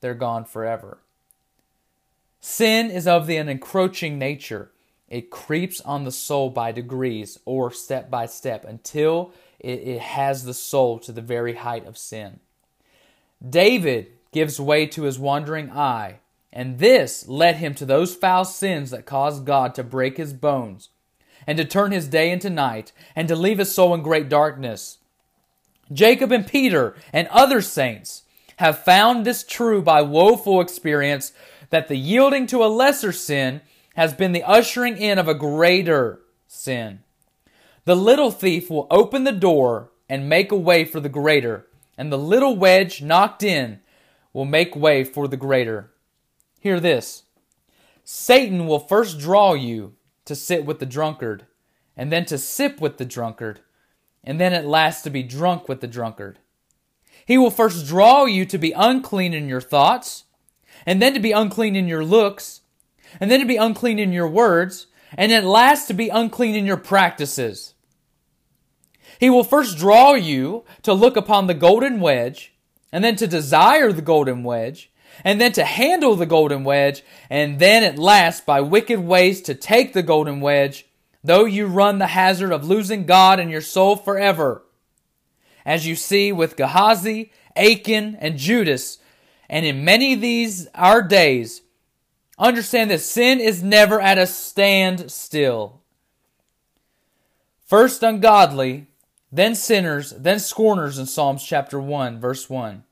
they're 0.00 0.14
gone 0.14 0.44
forever. 0.44 0.98
Sin 2.40 2.90
is 2.90 3.06
of 3.06 3.26
the 3.26 3.36
encroaching 3.36 4.18
nature. 4.18 4.70
it 5.08 5.30
creeps 5.30 5.80
on 5.82 6.04
the 6.04 6.12
soul 6.12 6.50
by 6.50 6.72
degrees 6.72 7.38
or 7.44 7.70
step 7.70 8.10
by 8.10 8.26
step 8.26 8.64
until 8.64 9.32
it, 9.60 9.80
it 9.80 10.00
has 10.00 10.44
the 10.44 10.54
soul 10.54 10.98
to 10.98 11.12
the 11.12 11.22
very 11.22 11.54
height 11.54 11.86
of 11.86 11.96
sin. 11.96 12.40
David 13.48 14.08
gives 14.32 14.60
way 14.60 14.86
to 14.86 15.02
his 15.02 15.18
wandering 15.18 15.70
eye, 15.70 16.20
and 16.52 16.78
this 16.78 17.28
led 17.28 17.56
him 17.56 17.74
to 17.74 17.84
those 17.84 18.14
foul 18.14 18.44
sins 18.44 18.90
that 18.90 19.06
caused 19.06 19.44
God 19.44 19.74
to 19.74 19.82
break 19.82 20.16
his 20.16 20.32
bones, 20.32 20.90
and 21.46 21.58
to 21.58 21.64
turn 21.64 21.92
his 21.92 22.08
day 22.08 22.30
into 22.30 22.48
night, 22.48 22.92
and 23.14 23.28
to 23.28 23.36
leave 23.36 23.58
his 23.58 23.74
soul 23.74 23.94
in 23.94 24.02
great 24.02 24.28
darkness. 24.28 24.98
Jacob 25.92 26.32
and 26.32 26.46
Peter 26.46 26.96
and 27.12 27.28
other 27.28 27.60
saints 27.60 28.22
have 28.56 28.84
found 28.84 29.24
this 29.24 29.44
true 29.44 29.82
by 29.82 30.00
woeful 30.00 30.60
experience 30.60 31.32
that 31.70 31.88
the 31.88 31.96
yielding 31.96 32.46
to 32.46 32.64
a 32.64 32.66
lesser 32.66 33.12
sin 33.12 33.60
has 33.94 34.12
been 34.12 34.32
the 34.32 34.42
ushering 34.44 34.96
in 34.96 35.18
of 35.18 35.28
a 35.28 35.34
greater 35.34 36.20
sin. 36.46 37.00
The 37.84 37.96
little 37.96 38.30
thief 38.30 38.70
will 38.70 38.86
open 38.90 39.24
the 39.24 39.32
door 39.32 39.90
and 40.08 40.28
make 40.28 40.52
a 40.52 40.56
way 40.56 40.84
for 40.84 41.00
the 41.00 41.08
greater, 41.08 41.66
and 41.96 42.12
the 42.12 42.18
little 42.18 42.56
wedge 42.56 43.02
knocked 43.02 43.42
in 43.42 43.80
will 44.32 44.44
make 44.44 44.74
way 44.74 45.04
for 45.04 45.28
the 45.28 45.36
greater. 45.36 45.92
Hear 46.60 46.80
this 46.80 47.24
Satan 48.04 48.66
will 48.66 48.78
first 48.78 49.18
draw 49.18 49.54
you 49.54 49.94
to 50.24 50.34
sit 50.34 50.64
with 50.64 50.78
the 50.78 50.86
drunkard, 50.86 51.46
and 51.96 52.10
then 52.10 52.24
to 52.26 52.38
sip 52.38 52.80
with 52.80 52.98
the 52.98 53.04
drunkard, 53.04 53.60
and 54.22 54.40
then 54.40 54.52
at 54.52 54.66
last 54.66 55.02
to 55.02 55.10
be 55.10 55.22
drunk 55.22 55.68
with 55.68 55.80
the 55.80 55.86
drunkard. 55.86 56.38
He 57.26 57.38
will 57.38 57.50
first 57.50 57.86
draw 57.86 58.24
you 58.24 58.44
to 58.46 58.58
be 58.58 58.72
unclean 58.72 59.34
in 59.34 59.48
your 59.48 59.60
thoughts, 59.60 60.24
and 60.86 61.00
then 61.00 61.14
to 61.14 61.20
be 61.20 61.32
unclean 61.32 61.76
in 61.76 61.88
your 61.88 62.04
looks, 62.04 62.62
and 63.20 63.30
then 63.30 63.40
to 63.40 63.46
be 63.46 63.56
unclean 63.56 63.98
in 63.98 64.12
your 64.12 64.28
words, 64.28 64.86
and 65.16 65.32
at 65.32 65.44
last 65.44 65.86
to 65.86 65.94
be 65.94 66.08
unclean 66.08 66.54
in 66.54 66.66
your 66.66 66.76
practices. 66.76 67.73
He 69.18 69.30
will 69.30 69.44
first 69.44 69.78
draw 69.78 70.14
you 70.14 70.64
to 70.82 70.92
look 70.92 71.16
upon 71.16 71.46
the 71.46 71.54
golden 71.54 72.00
wedge, 72.00 72.52
and 72.92 73.02
then 73.02 73.16
to 73.16 73.26
desire 73.26 73.92
the 73.92 74.02
golden 74.02 74.44
wedge, 74.44 74.90
and 75.24 75.40
then 75.40 75.52
to 75.52 75.64
handle 75.64 76.16
the 76.16 76.26
golden 76.26 76.64
wedge, 76.64 77.02
and 77.30 77.58
then 77.58 77.82
at 77.84 77.98
last 77.98 78.46
by 78.46 78.60
wicked 78.60 79.00
ways 79.00 79.40
to 79.42 79.54
take 79.54 79.92
the 79.92 80.02
golden 80.02 80.40
wedge, 80.40 80.86
though 81.22 81.44
you 81.44 81.66
run 81.66 81.98
the 81.98 82.08
hazard 82.08 82.52
of 82.52 82.66
losing 82.66 83.06
God 83.06 83.40
and 83.40 83.50
your 83.50 83.60
soul 83.60 83.96
forever. 83.96 84.62
As 85.64 85.86
you 85.86 85.96
see 85.96 86.32
with 86.32 86.56
Gehazi, 86.56 87.32
Achan, 87.56 88.16
and 88.20 88.36
Judas, 88.36 88.98
and 89.48 89.64
in 89.64 89.84
many 89.84 90.14
of 90.14 90.20
these 90.20 90.66
our 90.74 91.02
days, 91.02 91.62
understand 92.38 92.90
that 92.90 93.00
sin 93.00 93.40
is 93.40 93.62
never 93.62 94.00
at 94.00 94.18
a 94.18 94.26
standstill. 94.26 95.80
First 97.64 98.02
ungodly, 98.02 98.88
then 99.34 99.56
sinners, 99.56 100.10
then 100.10 100.38
scorners 100.38 100.96
in 100.96 101.06
Psalms 101.06 101.42
chapter 101.42 101.80
1, 101.80 102.20
verse 102.20 102.48
1. 102.48 102.84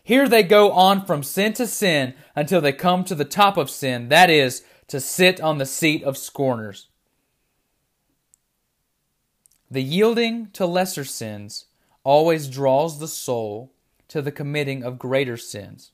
Here 0.00 0.28
they 0.28 0.44
go 0.44 0.70
on 0.70 1.04
from 1.04 1.24
sin 1.24 1.54
to 1.54 1.66
sin 1.66 2.14
until 2.36 2.60
they 2.60 2.72
come 2.72 3.02
to 3.02 3.16
the 3.16 3.24
top 3.24 3.56
of 3.56 3.68
sin, 3.68 4.08
that 4.08 4.30
is, 4.30 4.62
to 4.86 5.00
sit 5.00 5.40
on 5.40 5.58
the 5.58 5.66
seat 5.66 6.04
of 6.04 6.16
scorners. 6.16 6.86
The 9.68 9.82
yielding 9.82 10.50
to 10.52 10.66
lesser 10.66 11.02
sins 11.02 11.64
always 12.04 12.46
draws 12.46 13.00
the 13.00 13.08
soul 13.08 13.72
to 14.06 14.22
the 14.22 14.30
committing 14.30 14.84
of 14.84 15.00
greater 15.00 15.36
sins. 15.36 15.90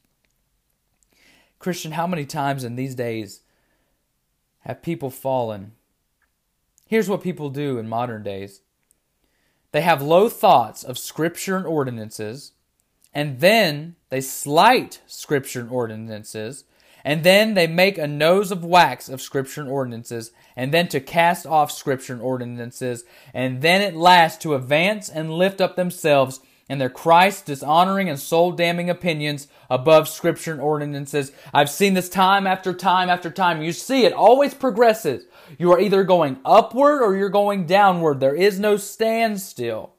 Christian, 1.59 1.93
how 1.93 2.07
many 2.07 2.27
times 2.27 2.63
in 2.63 2.77
these 2.77 2.95
days 2.95 3.41
have 4.67 4.83
people 4.83 5.09
fallen? 5.09 5.73
Here's 6.87 7.09
what 7.09 7.23
people 7.23 7.49
do 7.49 7.79
in 7.79 7.89
modern 7.89 8.23
days 8.23 8.61
they 9.73 9.81
have 9.81 10.01
low 10.01 10.29
thoughts 10.29 10.85
of 10.85 10.99
Scripture 10.99 11.57
and 11.57 11.67
ordinances 11.67 12.53
and 13.15 13.41
then 13.41 13.97
they 14.09 14.21
slight 14.21 15.01
Scripture 15.07 15.61
and 15.61 15.71
ordinances, 15.71 16.65
and 17.05 17.25
then 17.25 17.55
they 17.55 17.67
make 17.67 17.99
a 17.99 18.07
nose 18.07 18.51
of 18.51 18.65
wax 18.65 19.09
of 19.09 19.21
Scripture 19.21 19.61
and 19.61 19.71
ordinances, 19.71 20.31
and 20.57 20.73
then 20.73 20.89
to 20.89 21.01
cast 21.01 21.47
off 21.47 21.71
Scripture 21.71 22.13
and 22.15 22.23
ordinances, 22.23 23.05
and 23.35 23.61
then 23.61 23.83
at 23.83 23.97
last 23.97 24.41
to 24.43 24.55
advance 24.55 25.09
and 25.09 25.33
lift 25.33 25.61
up 25.61 25.77
themselves 25.77 26.41
and 26.69 26.81
their 26.81 26.91
Christ 26.91 27.47
dishonoring 27.47 28.09
and 28.09 28.19
soul 28.19 28.53
damning 28.53 28.89
opinions 28.89 29.49
above 29.69 30.09
Scripture 30.09 30.53
and 30.53 30.61
ordinances. 30.61 31.33
I've 31.53 31.71
seen 31.71 31.95
this 31.95 32.09
time 32.09 32.47
after 32.47 32.73
time 32.73 33.11
after 33.11 33.31
time. 33.31 33.63
You 33.63 33.73
see 33.73 34.05
it 34.05 34.13
always 34.13 34.55
progresses. 34.55 35.25
You 35.59 35.73
are 35.73 35.81
either 35.81 36.05
going 36.05 36.39
upward 36.45 37.03
or 37.03 37.17
you're 37.17 37.29
going 37.29 37.67
downward. 37.67 38.21
There 38.21 38.35
is 38.35 38.61
no 38.61 38.77
standstill. 38.77 39.95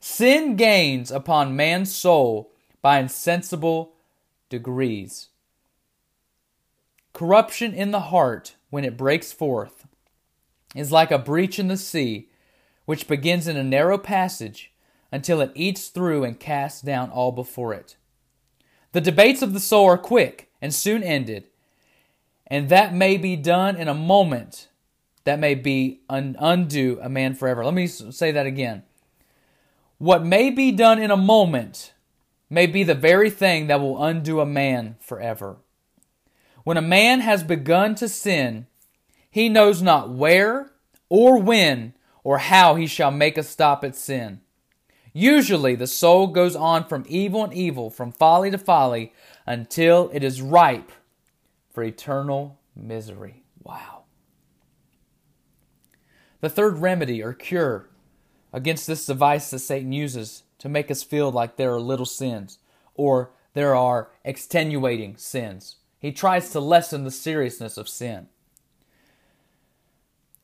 Sin 0.00 0.56
gains 0.56 1.10
upon 1.10 1.56
man's 1.56 1.94
soul 1.94 2.52
by 2.80 2.98
insensible 2.98 3.94
degrees. 4.48 5.28
Corruption 7.12 7.74
in 7.74 7.90
the 7.90 8.00
heart, 8.00 8.56
when 8.70 8.84
it 8.84 8.96
breaks 8.96 9.32
forth, 9.32 9.86
is 10.74 10.92
like 10.92 11.10
a 11.10 11.18
breach 11.18 11.58
in 11.58 11.68
the 11.68 11.76
sea, 11.76 12.28
which 12.84 13.08
begins 13.08 13.48
in 13.48 13.56
a 13.56 13.64
narrow 13.64 13.98
passage 13.98 14.72
until 15.12 15.40
it 15.40 15.52
eats 15.54 15.88
through 15.88 16.24
and 16.24 16.40
casts 16.40 16.80
down 16.80 17.10
all 17.10 17.32
before 17.32 17.72
it. 17.72 17.96
The 18.92 19.00
debates 19.00 19.42
of 19.42 19.52
the 19.52 19.60
soul 19.60 19.86
are 19.86 19.98
quick 19.98 20.50
and 20.60 20.72
soon 20.74 21.02
ended, 21.02 21.44
and 22.46 22.68
that 22.68 22.94
may 22.94 23.16
be 23.16 23.36
done 23.36 23.76
in 23.76 23.88
a 23.88 23.94
moment. 23.94 24.68
That 25.24 25.38
may 25.38 25.54
be 25.54 26.00
un- 26.08 26.36
undo 26.38 26.98
a 27.02 27.08
man 27.08 27.34
forever. 27.34 27.64
Let 27.64 27.74
me 27.74 27.86
say 27.88 28.30
that 28.32 28.46
again. 28.46 28.84
What 29.98 30.24
may 30.24 30.50
be 30.50 30.70
done 30.72 31.00
in 31.00 31.10
a 31.10 31.16
moment 31.16 31.92
may 32.48 32.66
be 32.66 32.84
the 32.84 32.94
very 32.94 33.30
thing 33.30 33.66
that 33.66 33.80
will 33.80 34.02
undo 34.02 34.40
a 34.40 34.46
man 34.46 34.96
forever. 35.00 35.56
When 36.64 36.76
a 36.76 36.82
man 36.82 37.20
has 37.20 37.42
begun 37.42 37.94
to 37.96 38.08
sin, 38.08 38.66
he 39.30 39.48
knows 39.48 39.82
not 39.82 40.10
where 40.10 40.72
or 41.08 41.38
when 41.38 41.94
or 42.24 42.38
how 42.38 42.74
he 42.74 42.86
shall 42.86 43.10
make 43.10 43.38
a 43.38 43.42
stop 43.42 43.84
at 43.84 43.94
sin. 43.96 44.40
Usually, 45.18 45.74
the 45.74 45.86
soul 45.86 46.26
goes 46.26 46.54
on 46.54 46.84
from 46.84 47.06
evil 47.08 47.42
and 47.42 47.54
evil, 47.54 47.88
from 47.88 48.12
folly 48.12 48.50
to 48.50 48.58
folly, 48.58 49.14
until 49.46 50.10
it 50.12 50.22
is 50.22 50.42
ripe 50.42 50.92
for 51.72 51.82
eternal 51.82 52.58
misery. 52.76 53.42
Wow. 53.62 54.02
The 56.42 56.50
third 56.50 56.76
remedy 56.76 57.22
or 57.22 57.32
cure 57.32 57.88
against 58.52 58.86
this 58.86 59.06
device 59.06 59.48
that 59.52 59.60
Satan 59.60 59.90
uses 59.90 60.42
to 60.58 60.68
make 60.68 60.90
us 60.90 61.02
feel 61.02 61.32
like 61.32 61.56
there 61.56 61.72
are 61.72 61.80
little 61.80 62.04
sins 62.04 62.58
or 62.94 63.30
there 63.54 63.74
are 63.74 64.10
extenuating 64.22 65.16
sins. 65.16 65.76
He 65.98 66.12
tries 66.12 66.50
to 66.50 66.60
lessen 66.60 67.04
the 67.04 67.10
seriousness 67.10 67.78
of 67.78 67.88
sin. 67.88 68.28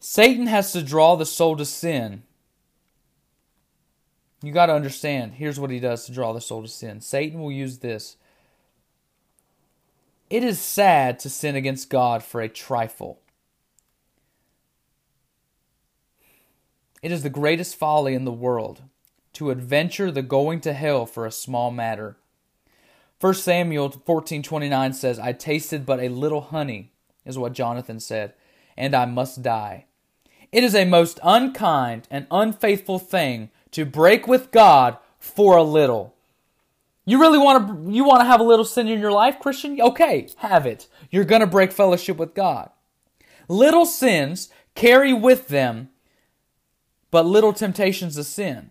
Satan 0.01 0.47
has 0.47 0.73
to 0.73 0.83
draw 0.83 1.15
the 1.15 1.27
soul 1.27 1.59
to 1.59 1.67
sin. 1.67 2.23
You 4.43 4.53
got 4.53 4.67
to 4.67 4.75
understand, 4.75 5.35
here's 5.35 5.61
what 5.61 5.71
he 5.71 5.79
does 5.79 6.05
to 6.07 6.13
draw 6.13 6.33
the 6.33 6.41
soul 6.41 6.63
to 6.63 6.69
sin. 6.69 7.01
Satan 7.01 7.41
will 7.41 7.53
use 7.53 7.79
this. 7.79 8.17
It 10.29 10.43
is 10.43 10.61
sad 10.61 11.19
to 11.21 11.31
sin 11.31 11.55
against 11.55 11.91
God 11.91 12.25
for 12.25 12.41
a 12.41 12.49
trifle. 12.49 13.21
It 17.03 17.13
is 17.13 17.23
the 17.23 17.31
greatest 17.31 17.77
folly 17.77 18.15
in 18.15 18.25
the 18.25 18.33
world 18.33 18.83
to 19.35 19.51
adventure 19.51 20.11
the 20.11 20.23
going 20.23 20.61
to 20.63 20.73
hell 20.73 21.07
for 21.07 21.27
a 21.27 21.33
small 21.33 21.71
matter. 21.71 22.17
1 23.21 23.35
Samuel 23.35 23.91
14:29 23.91 24.93
says, 24.95 25.19
"I 25.19 25.33
tasted 25.33 25.87
but 25.87 26.01
a 26.01 26.09
little 26.09 26.41
honey," 26.41 26.91
is 27.25 27.39
what 27.39 27.53
Jonathan 27.53 28.01
said, 28.01 28.35
"and 28.77 28.95
I 28.95 29.05
must 29.05 29.43
die." 29.43 29.87
It 30.51 30.65
is 30.65 30.75
a 30.75 30.85
most 30.85 31.21
unkind 31.23 32.09
and 32.11 32.27
unfaithful 32.31 32.99
thing 32.99 33.51
to 33.73 33.85
break 33.85 34.27
with 34.27 34.51
God 34.51 34.99
for 35.19 35.57
a 35.57 35.63
little. 35.63 36.15
You 37.05 37.21
really 37.21 37.39
want 37.39 37.87
to 37.87 37.93
you 37.93 38.05
want 38.05 38.21
to 38.21 38.27
have 38.27 38.41
a 38.41 38.45
little 38.45 38.65
sin 38.65 38.89
in 38.89 39.01
your 39.01 39.13
life, 39.13 39.41
Christian? 39.41 39.81
Okay, 39.81 40.29
have 40.37 40.67
it. 40.67 40.89
You're 41.11 41.25
going 41.25 41.41
to 41.41 41.47
break 41.47 41.73
fellowship 41.73 42.17
with 42.17 42.35
God. 42.35 42.71
Little 43.49 43.87
sins 43.87 44.49
carry 44.75 45.13
with 45.13 45.49
them 45.49 45.89
but 47.13 47.27
little 47.27 47.53
temptations 47.53 48.17
of 48.17 48.27
sin. 48.27 48.71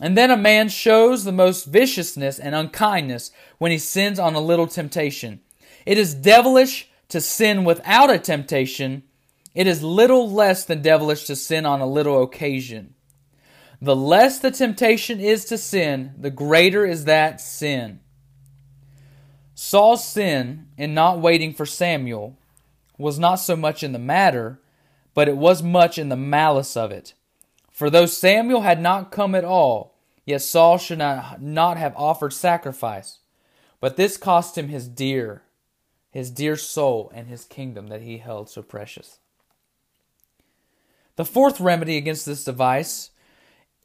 And 0.00 0.16
then 0.16 0.30
a 0.30 0.36
man 0.36 0.70
shows 0.70 1.24
the 1.24 1.32
most 1.32 1.66
viciousness 1.66 2.38
and 2.38 2.54
unkindness 2.54 3.30
when 3.58 3.70
he 3.70 3.78
sins 3.78 4.18
on 4.18 4.34
a 4.34 4.40
little 4.40 4.66
temptation. 4.66 5.40
It 5.84 5.98
is 5.98 6.14
devilish 6.14 6.88
to 7.08 7.20
sin 7.20 7.64
without 7.64 8.10
a 8.10 8.18
temptation. 8.18 9.02
It 9.54 9.66
is 9.66 9.82
little 9.82 10.30
less 10.30 10.64
than 10.64 10.80
devilish 10.80 11.24
to 11.24 11.36
sin 11.36 11.66
on 11.66 11.80
a 11.80 11.86
little 11.86 12.22
occasion. 12.22 12.94
The 13.82 13.96
less 13.96 14.38
the 14.38 14.52
temptation 14.52 15.18
is 15.18 15.44
to 15.46 15.58
sin, 15.58 16.14
the 16.16 16.30
greater 16.30 16.86
is 16.86 17.04
that 17.06 17.40
sin. 17.40 17.98
Saul's 19.56 20.06
sin 20.06 20.68
in 20.78 20.94
not 20.94 21.18
waiting 21.18 21.52
for 21.52 21.66
Samuel 21.66 22.38
was 22.96 23.18
not 23.18 23.40
so 23.40 23.56
much 23.56 23.82
in 23.82 23.90
the 23.90 23.98
matter, 23.98 24.60
but 25.14 25.26
it 25.26 25.36
was 25.36 25.64
much 25.64 25.98
in 25.98 26.10
the 26.10 26.16
malice 26.16 26.76
of 26.76 26.92
it. 26.92 27.14
For 27.72 27.90
though 27.90 28.06
Samuel 28.06 28.60
had 28.60 28.80
not 28.80 29.10
come 29.10 29.34
at 29.34 29.44
all, 29.44 29.96
yet 30.24 30.42
Saul 30.42 30.78
should 30.78 30.98
not, 30.98 31.42
not 31.42 31.76
have 31.76 31.96
offered 31.96 32.32
sacrifice. 32.32 33.18
But 33.80 33.96
this 33.96 34.16
cost 34.16 34.56
him 34.56 34.68
his 34.68 34.86
dear, 34.86 35.42
his 36.12 36.30
dear 36.30 36.54
soul, 36.54 37.10
and 37.12 37.26
his 37.26 37.44
kingdom 37.44 37.88
that 37.88 38.02
he 38.02 38.18
held 38.18 38.48
so 38.48 38.62
precious. 38.62 39.18
The 41.16 41.24
fourth 41.24 41.58
remedy 41.58 41.96
against 41.96 42.26
this 42.26 42.44
device 42.44 43.10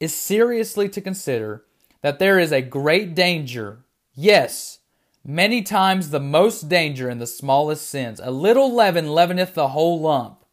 is 0.00 0.14
seriously 0.14 0.88
to 0.88 1.00
consider 1.00 1.64
that 2.02 2.18
there 2.18 2.38
is 2.38 2.52
a 2.52 2.62
great 2.62 3.14
danger, 3.14 3.84
yes, 4.14 4.78
many 5.24 5.62
times 5.62 6.10
the 6.10 6.20
most 6.20 6.68
danger 6.68 7.10
in 7.10 7.18
the 7.18 7.26
smallest 7.26 7.88
sins. 7.88 8.20
A 8.22 8.30
little 8.30 8.72
leaven 8.72 9.08
leaveneth 9.08 9.54
the 9.54 9.68
whole 9.68 10.00
lump. 10.00 10.44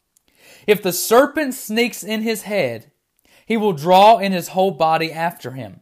If 0.68 0.82
the 0.82 0.92
serpent 0.92 1.54
sneaks 1.54 2.04
in 2.04 2.22
his 2.22 2.44
head, 2.44 2.92
he 3.46 3.58
will 3.58 3.74
draw 3.74 4.18
in 4.18 4.32
his 4.32 4.50
whole 4.50 4.72
body 4.72 5.12
after 5.12 5.52
him. 5.52 5.82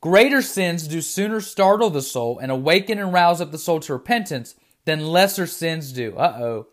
Greater 0.00 0.42
sins 0.42 0.86
do 0.86 1.00
sooner 1.00 1.40
startle 1.40 1.90
the 1.90 2.02
soul 2.02 2.38
and 2.38 2.50
awaken 2.50 2.98
and 2.98 3.12
rouse 3.12 3.40
up 3.40 3.50
the 3.50 3.58
soul 3.58 3.80
to 3.80 3.92
repentance 3.92 4.54
than 4.84 5.06
lesser 5.06 5.46
sins 5.46 5.92
do. 5.92 6.16
Uh 6.16 6.36
oh. 6.40 6.66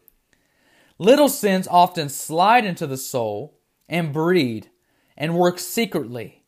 Little 0.98 1.30
sins 1.30 1.68
often 1.68 2.10
slide 2.10 2.66
into 2.66 2.88
the 2.88 2.98
soul 2.98 3.60
and 3.90 4.14
breed 4.14 4.70
and 5.18 5.38
work 5.38 5.60
secretly 5.60 6.44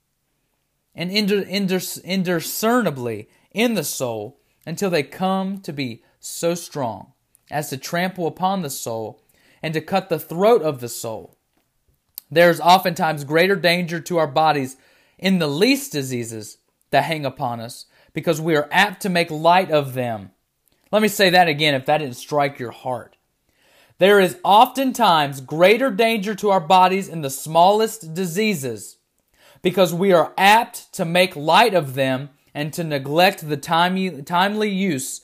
and 0.96 1.12
indiscernibly 1.12 3.30
in 3.52 3.76
the 3.76 3.84
soul 3.84 4.40
until 4.66 4.90
they 4.90 5.04
come 5.04 5.60
to 5.60 5.72
be 5.72 6.04
so 6.20 6.56
strong 6.56 7.14
as 7.50 7.70
to 7.70 7.78
trample 7.78 8.28
upon 8.28 8.62
the 8.62 8.70
soul 8.70 9.22
and 9.62 9.74
to 9.74 9.82
cut 9.82 10.10
the 10.10 10.20
throat 10.20 10.62
of 10.62 10.80
the 10.80 10.90
soul. 10.90 11.38
There 12.30 12.50
is 12.50 12.60
oftentimes 12.60 13.24
greater 13.24 13.56
danger 13.56 14.00
to 14.02 14.18
our 14.18 14.28
bodies 14.28 14.78
in 15.18 15.40
the 15.40 15.48
least 15.48 15.92
diseases 15.92 16.58
that 16.90 17.06
hang 17.06 17.26
upon 17.26 17.60
us 17.60 17.86
because 18.14 18.42
we 18.42 18.56
are 18.56 18.68
apt 18.72 19.02
to 19.04 19.10
make 19.10 19.32
light 19.32 19.72
of 19.72 19.94
them. 19.94 20.32
Let 20.92 21.02
me 21.02 21.08
say 21.08 21.30
that 21.30 21.48
again 21.48 21.76
if 21.76 21.86
that 21.86 22.00
didn't 22.00 22.16
strike 22.16 22.60
your 22.60 22.72
heart. 22.72 23.17
There 24.00 24.20
is 24.20 24.38
oftentimes 24.44 25.42
greater 25.42 25.90
danger 25.90 26.36
to 26.36 26.52
our 26.52 26.60
bodies 26.60 27.08
in 27.08 27.22
the 27.22 27.30
smallest 27.30 28.14
diseases 28.14 28.98
because 29.62 29.94
we 29.94 30.14
are 30.14 30.34
apt 30.38 30.94
to 30.94 31.06
make 31.06 31.36
light 31.36 31.74
of 31.74 31.96
them 31.96 32.30
and 32.54 32.72
to 32.74 32.84
neglect 32.84 33.48
the 33.48 33.58
timely 33.58 34.70
use 34.70 35.22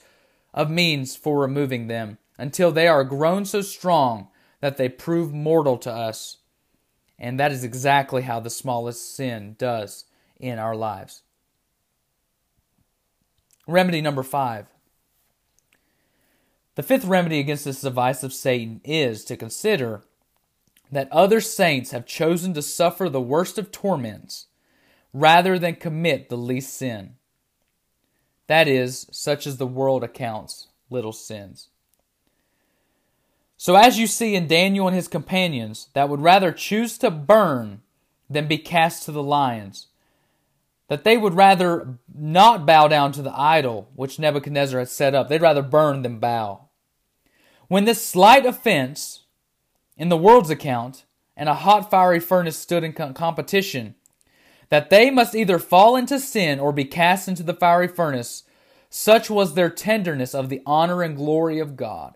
of 0.53 0.71
means 0.71 1.15
for 1.15 1.39
removing 1.39 1.87
them 1.87 2.17
until 2.37 2.71
they 2.71 2.87
are 2.87 3.03
grown 3.03 3.45
so 3.45 3.61
strong 3.61 4.27
that 4.59 4.77
they 4.77 4.89
prove 4.89 5.31
mortal 5.31 5.77
to 5.77 5.91
us. 5.91 6.37
And 7.19 7.39
that 7.39 7.51
is 7.51 7.63
exactly 7.63 8.23
how 8.23 8.39
the 8.39 8.49
smallest 8.49 9.15
sin 9.15 9.55
does 9.59 10.05
in 10.39 10.57
our 10.57 10.75
lives. 10.75 11.21
Remedy 13.67 14.01
number 14.01 14.23
five. 14.23 14.72
The 16.75 16.83
fifth 16.83 17.05
remedy 17.05 17.39
against 17.39 17.65
this 17.65 17.81
device 17.81 18.23
of 18.23 18.33
Satan 18.33 18.81
is 18.83 19.23
to 19.25 19.37
consider 19.37 20.03
that 20.91 21.11
other 21.11 21.41
saints 21.41 21.91
have 21.91 22.05
chosen 22.05 22.53
to 22.53 22.61
suffer 22.61 23.09
the 23.09 23.21
worst 23.21 23.57
of 23.57 23.71
torments 23.71 24.47
rather 25.13 25.59
than 25.59 25.75
commit 25.75 26.29
the 26.29 26.37
least 26.37 26.73
sin. 26.73 27.15
That 28.47 28.67
is, 28.67 29.07
such 29.11 29.47
as 29.47 29.57
the 29.57 29.67
world 29.67 30.03
accounts 30.03 30.67
little 30.89 31.13
sins. 31.13 31.69
So, 33.57 33.75
as 33.75 33.97
you 33.97 34.07
see 34.07 34.35
in 34.35 34.47
Daniel 34.47 34.87
and 34.87 34.95
his 34.95 35.07
companions, 35.07 35.87
that 35.93 36.09
would 36.09 36.19
rather 36.19 36.51
choose 36.51 36.97
to 36.97 37.09
burn 37.09 37.81
than 38.29 38.47
be 38.47 38.57
cast 38.57 39.03
to 39.03 39.11
the 39.11 39.23
lions, 39.23 39.87
that 40.89 41.03
they 41.03 41.17
would 41.17 41.33
rather 41.33 41.99
not 42.13 42.65
bow 42.65 42.87
down 42.87 43.11
to 43.13 43.21
the 43.21 43.37
idol 43.37 43.89
which 43.95 44.19
Nebuchadnezzar 44.19 44.79
had 44.79 44.89
set 44.89 45.15
up, 45.15 45.29
they'd 45.29 45.41
rather 45.41 45.61
burn 45.61 46.01
than 46.01 46.19
bow. 46.19 46.69
When 47.67 47.85
this 47.85 48.05
slight 48.05 48.45
offense 48.45 49.25
in 49.97 50.09
the 50.09 50.17
world's 50.17 50.49
account 50.49 51.05
and 51.35 51.49
a 51.49 51.55
hot 51.55 51.89
fiery 51.89 52.19
furnace 52.19 52.57
stood 52.57 52.83
in 52.83 52.93
competition, 52.93 53.95
that 54.69 54.89
they 54.89 55.09
must 55.09 55.35
either 55.35 55.59
fall 55.59 55.95
into 55.95 56.19
sin 56.19 56.59
or 56.59 56.71
be 56.71 56.85
cast 56.85 57.27
into 57.27 57.43
the 57.43 57.53
fiery 57.53 57.87
furnace, 57.87 58.43
such 58.89 59.29
was 59.29 59.53
their 59.53 59.69
tenderness 59.69 60.35
of 60.35 60.49
the 60.49 60.61
honor 60.65 61.01
and 61.01 61.15
glory 61.15 61.59
of 61.59 61.75
God, 61.75 62.15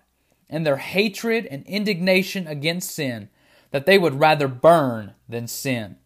and 0.50 0.66
their 0.66 0.78
hatred 0.78 1.46
and 1.48 1.66
indignation 1.66 2.48
against 2.48 2.92
sin, 2.92 3.30
that 3.72 3.86
they 3.86 3.98
would 3.98 4.20
rather 4.20 4.48
burn 4.48 5.14
than 5.28 5.48
sin. 5.48 5.98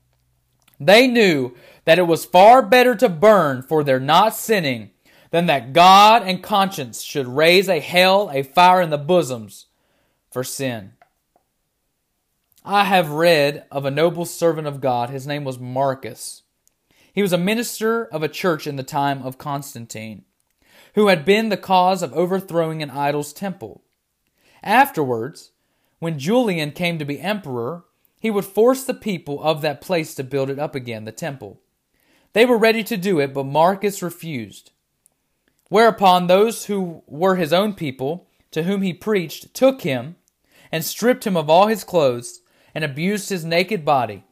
They 0.83 1.05
knew 1.05 1.53
that 1.85 1.99
it 1.99 2.07
was 2.07 2.25
far 2.25 2.63
better 2.63 2.95
to 2.95 3.07
burn 3.07 3.61
for 3.61 3.83
their 3.83 3.99
not 3.99 4.35
sinning 4.35 4.89
than 5.29 5.45
that 5.45 5.73
God 5.73 6.23
and 6.23 6.41
conscience 6.41 7.03
should 7.03 7.27
raise 7.27 7.69
a 7.69 7.79
hell, 7.79 8.31
a 8.33 8.41
fire 8.41 8.81
in 8.81 8.89
the 8.89 8.97
bosoms 8.97 9.67
for 10.31 10.43
sin. 10.43 10.93
I 12.65 12.85
have 12.85 13.11
read 13.11 13.65
of 13.71 13.85
a 13.85 13.91
noble 13.91 14.25
servant 14.25 14.67
of 14.67 14.81
God. 14.81 15.11
His 15.11 15.27
name 15.27 15.43
was 15.43 15.59
Marcus. 15.59 16.41
He 17.13 17.21
was 17.21 17.33
a 17.33 17.37
minister 17.37 18.05
of 18.05 18.23
a 18.23 18.27
church 18.27 18.65
in 18.65 18.75
the 18.75 18.83
time 18.83 19.21
of 19.21 19.37
Constantine, 19.37 20.25
who 20.95 21.09
had 21.09 21.25
been 21.25 21.49
the 21.49 21.57
cause 21.57 22.01
of 22.01 22.11
overthrowing 22.13 22.81
an 22.81 22.89
idol's 22.89 23.33
temple. 23.33 23.83
Afterwards, 24.63 25.51
when 25.99 26.17
Julian 26.17 26.71
came 26.71 26.97
to 26.97 27.05
be 27.05 27.19
emperor, 27.19 27.83
he 28.21 28.29
would 28.29 28.45
force 28.45 28.83
the 28.83 28.93
people 28.93 29.41
of 29.41 29.63
that 29.63 29.81
place 29.81 30.13
to 30.13 30.23
build 30.23 30.51
it 30.51 30.59
up 30.59 30.75
again, 30.75 31.05
the 31.05 31.11
temple. 31.11 31.59
They 32.33 32.45
were 32.45 32.57
ready 32.57 32.83
to 32.83 32.95
do 32.95 33.19
it, 33.19 33.33
but 33.33 33.45
Marcus 33.45 34.03
refused. 34.03 34.71
Whereupon 35.69 36.27
those 36.27 36.65
who 36.65 37.01
were 37.07 37.35
his 37.35 37.51
own 37.51 37.73
people, 37.73 38.27
to 38.51 38.61
whom 38.61 38.83
he 38.83 38.93
preached, 38.93 39.55
took 39.55 39.81
him 39.81 40.17
and 40.71 40.85
stripped 40.85 41.25
him 41.25 41.35
of 41.35 41.49
all 41.49 41.65
his 41.65 41.83
clothes 41.83 42.41
and 42.75 42.83
abused 42.83 43.29
his 43.29 43.43
naked 43.43 43.83
body, 43.83 44.23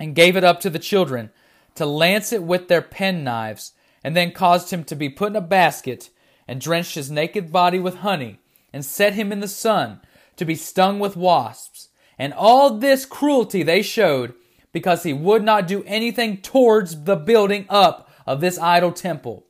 and 0.00 0.14
gave 0.14 0.34
it 0.34 0.42
up 0.42 0.58
to 0.60 0.70
the 0.70 0.78
children 0.78 1.30
to 1.74 1.84
lance 1.84 2.32
it 2.32 2.42
with 2.42 2.68
their 2.68 2.80
penknives, 2.82 3.72
and 4.02 4.16
then 4.16 4.32
caused 4.32 4.72
him 4.72 4.84
to 4.84 4.96
be 4.96 5.10
put 5.10 5.32
in 5.32 5.36
a 5.36 5.42
basket, 5.42 6.08
and 6.48 6.62
drenched 6.62 6.94
his 6.94 7.10
naked 7.10 7.52
body 7.52 7.78
with 7.78 7.96
honey, 7.96 8.38
and 8.72 8.86
set 8.86 9.12
him 9.12 9.30
in 9.30 9.40
the 9.40 9.48
sun 9.48 10.00
to 10.36 10.46
be 10.46 10.54
stung 10.54 10.98
with 10.98 11.14
wasps. 11.14 11.90
And 12.22 12.32
all 12.34 12.78
this 12.78 13.04
cruelty 13.04 13.64
they 13.64 13.82
showed 13.82 14.34
because 14.70 15.02
he 15.02 15.12
would 15.12 15.42
not 15.42 15.66
do 15.66 15.82
anything 15.88 16.36
towards 16.36 17.02
the 17.02 17.16
building 17.16 17.66
up 17.68 18.08
of 18.24 18.40
this 18.40 18.60
idol 18.60 18.92
temple. 18.92 19.44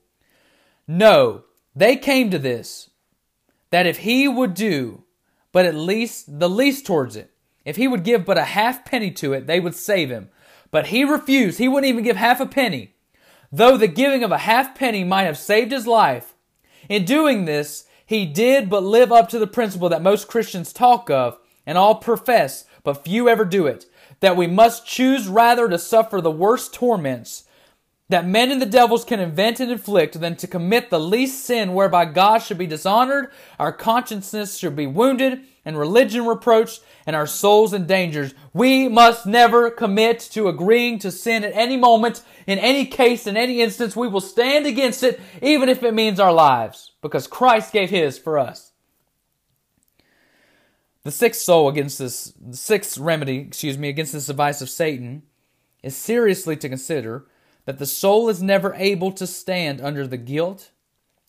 No, 0.89 1.45
they 1.77 1.97
came 1.97 2.31
to 2.31 2.39
this, 2.39 2.89
that 3.69 3.85
if 3.85 3.99
he 3.99 4.27
would 4.27 4.55
do 4.55 5.05
but 5.53 5.67
at 5.67 5.75
least 5.75 6.39
the 6.39 6.49
least 6.49 6.87
towards 6.87 7.15
it, 7.15 7.31
if 7.67 7.77
he 7.77 7.87
would 7.87 8.05
give 8.05 8.25
but 8.25 8.39
a 8.39 8.45
half 8.45 8.87
penny 8.87 9.11
to 9.11 9.35
it, 9.35 9.47
they 9.47 9.61
would 9.61 9.75
save 9.75 10.09
him. 10.09 10.31
But 10.71 10.87
he 10.87 11.05
refused. 11.05 11.59
He 11.59 11.69
wouldn't 11.69 11.91
even 11.91 12.05
give 12.05 12.17
half 12.17 12.41
a 12.41 12.47
penny. 12.47 12.95
Though 13.53 13.77
the 13.77 13.87
giving 13.87 14.25
of 14.25 14.33
a 14.33 14.39
half 14.39 14.75
penny 14.75 15.05
might 15.05 15.25
have 15.25 15.37
saved 15.37 15.73
his 15.73 15.87
life, 15.87 16.33
in 16.89 17.05
doing 17.05 17.45
this, 17.45 17.85
he 18.07 18.25
did 18.25 18.71
but 18.71 18.83
live 18.83 19.13
up 19.13 19.29
to 19.29 19.39
the 19.39 19.47
principle 19.47 19.91
that 19.91 20.01
most 20.01 20.27
Christians 20.27 20.73
talk 20.73 21.11
of 21.11 21.39
and 21.67 21.79
all 21.79 21.97
profess, 21.97 22.65
but 22.83 23.05
few 23.05 23.29
ever 23.29 23.45
do 23.45 23.67
it, 23.67 23.87
that 24.21 24.37
we 24.37 24.47
must 24.47 24.87
choose 24.87 25.29
rather 25.29 25.69
to 25.69 25.79
suffer 25.79 26.21
the 26.21 26.31
worst 26.31 26.75
torments 26.75 27.45
that 28.13 28.27
men 28.27 28.51
and 28.51 28.61
the 28.61 28.67
devils 28.67 29.07
can 29.07 29.21
invent 29.21 29.59
and 29.59 29.73
inflict 29.73 30.21
than 30.21 30.37
to 30.37 30.47
commit 30.47 30.91
the 30.91 31.01
least 31.01 31.47
sin 31.47 31.73
whereby 31.73 32.05
God 32.05 32.39
should 32.39 32.59
be 32.59 32.67
dishonored, 32.67 33.33
our 33.59 33.73
consciousness 33.73 34.59
should 34.59 34.77
be 34.77 34.87
wounded, 34.87 35.41
and 35.65 35.79
religion 35.79 36.27
reproached, 36.27 36.83
and 37.07 37.17
our 37.17 37.27
souls 37.27 37.73
in 37.73 37.87
dangers. 37.87 38.35
We 38.53 38.87
must 38.87 39.25
never 39.25 39.71
commit 39.71 40.21
to 40.33 40.49
agreeing 40.49 40.99
to 40.99 41.11
sin 41.11 41.43
at 41.43 41.55
any 41.55 41.79
moment, 41.79 42.23
in 42.47 42.59
any 42.59 42.85
case, 42.85 43.27
in 43.27 43.39
any 43.39 43.63
instance. 43.63 43.97
We 43.97 44.09
will 44.09 44.21
stand 44.21 44.67
against 44.67 45.03
it, 45.03 45.19
even 45.41 45.71
if 45.71 45.83
it 45.83 45.95
means 45.95 46.21
our 46.21 46.33
lives, 46.33 46.93
because 47.01 47.27
Christ 47.27 47.73
gave 47.73 47.89
His 47.89 48.19
for 48.19 48.39
us. 48.39 48.72
The 51.05 51.11
sixth 51.11 51.43
soul 51.43 51.69
against 51.69 51.99
this, 51.99 52.33
sixth 52.53 52.97
remedy, 52.97 53.39
excuse 53.39 53.77
me, 53.77 53.89
against 53.89 54.13
this 54.13 54.27
device 54.27 54.63
of 54.63 54.71
Satan 54.71 55.23
is 55.83 55.97
seriously 55.97 56.57
to 56.57 56.69
consider 56.69 57.27
that 57.65 57.79
the 57.79 57.87
soul 57.87 58.29
is 58.29 58.43
never 58.43 58.75
able 58.75 59.11
to 59.13 59.27
stand 59.27 59.81
under 59.81 60.07
the 60.07 60.17
guilt 60.17 60.71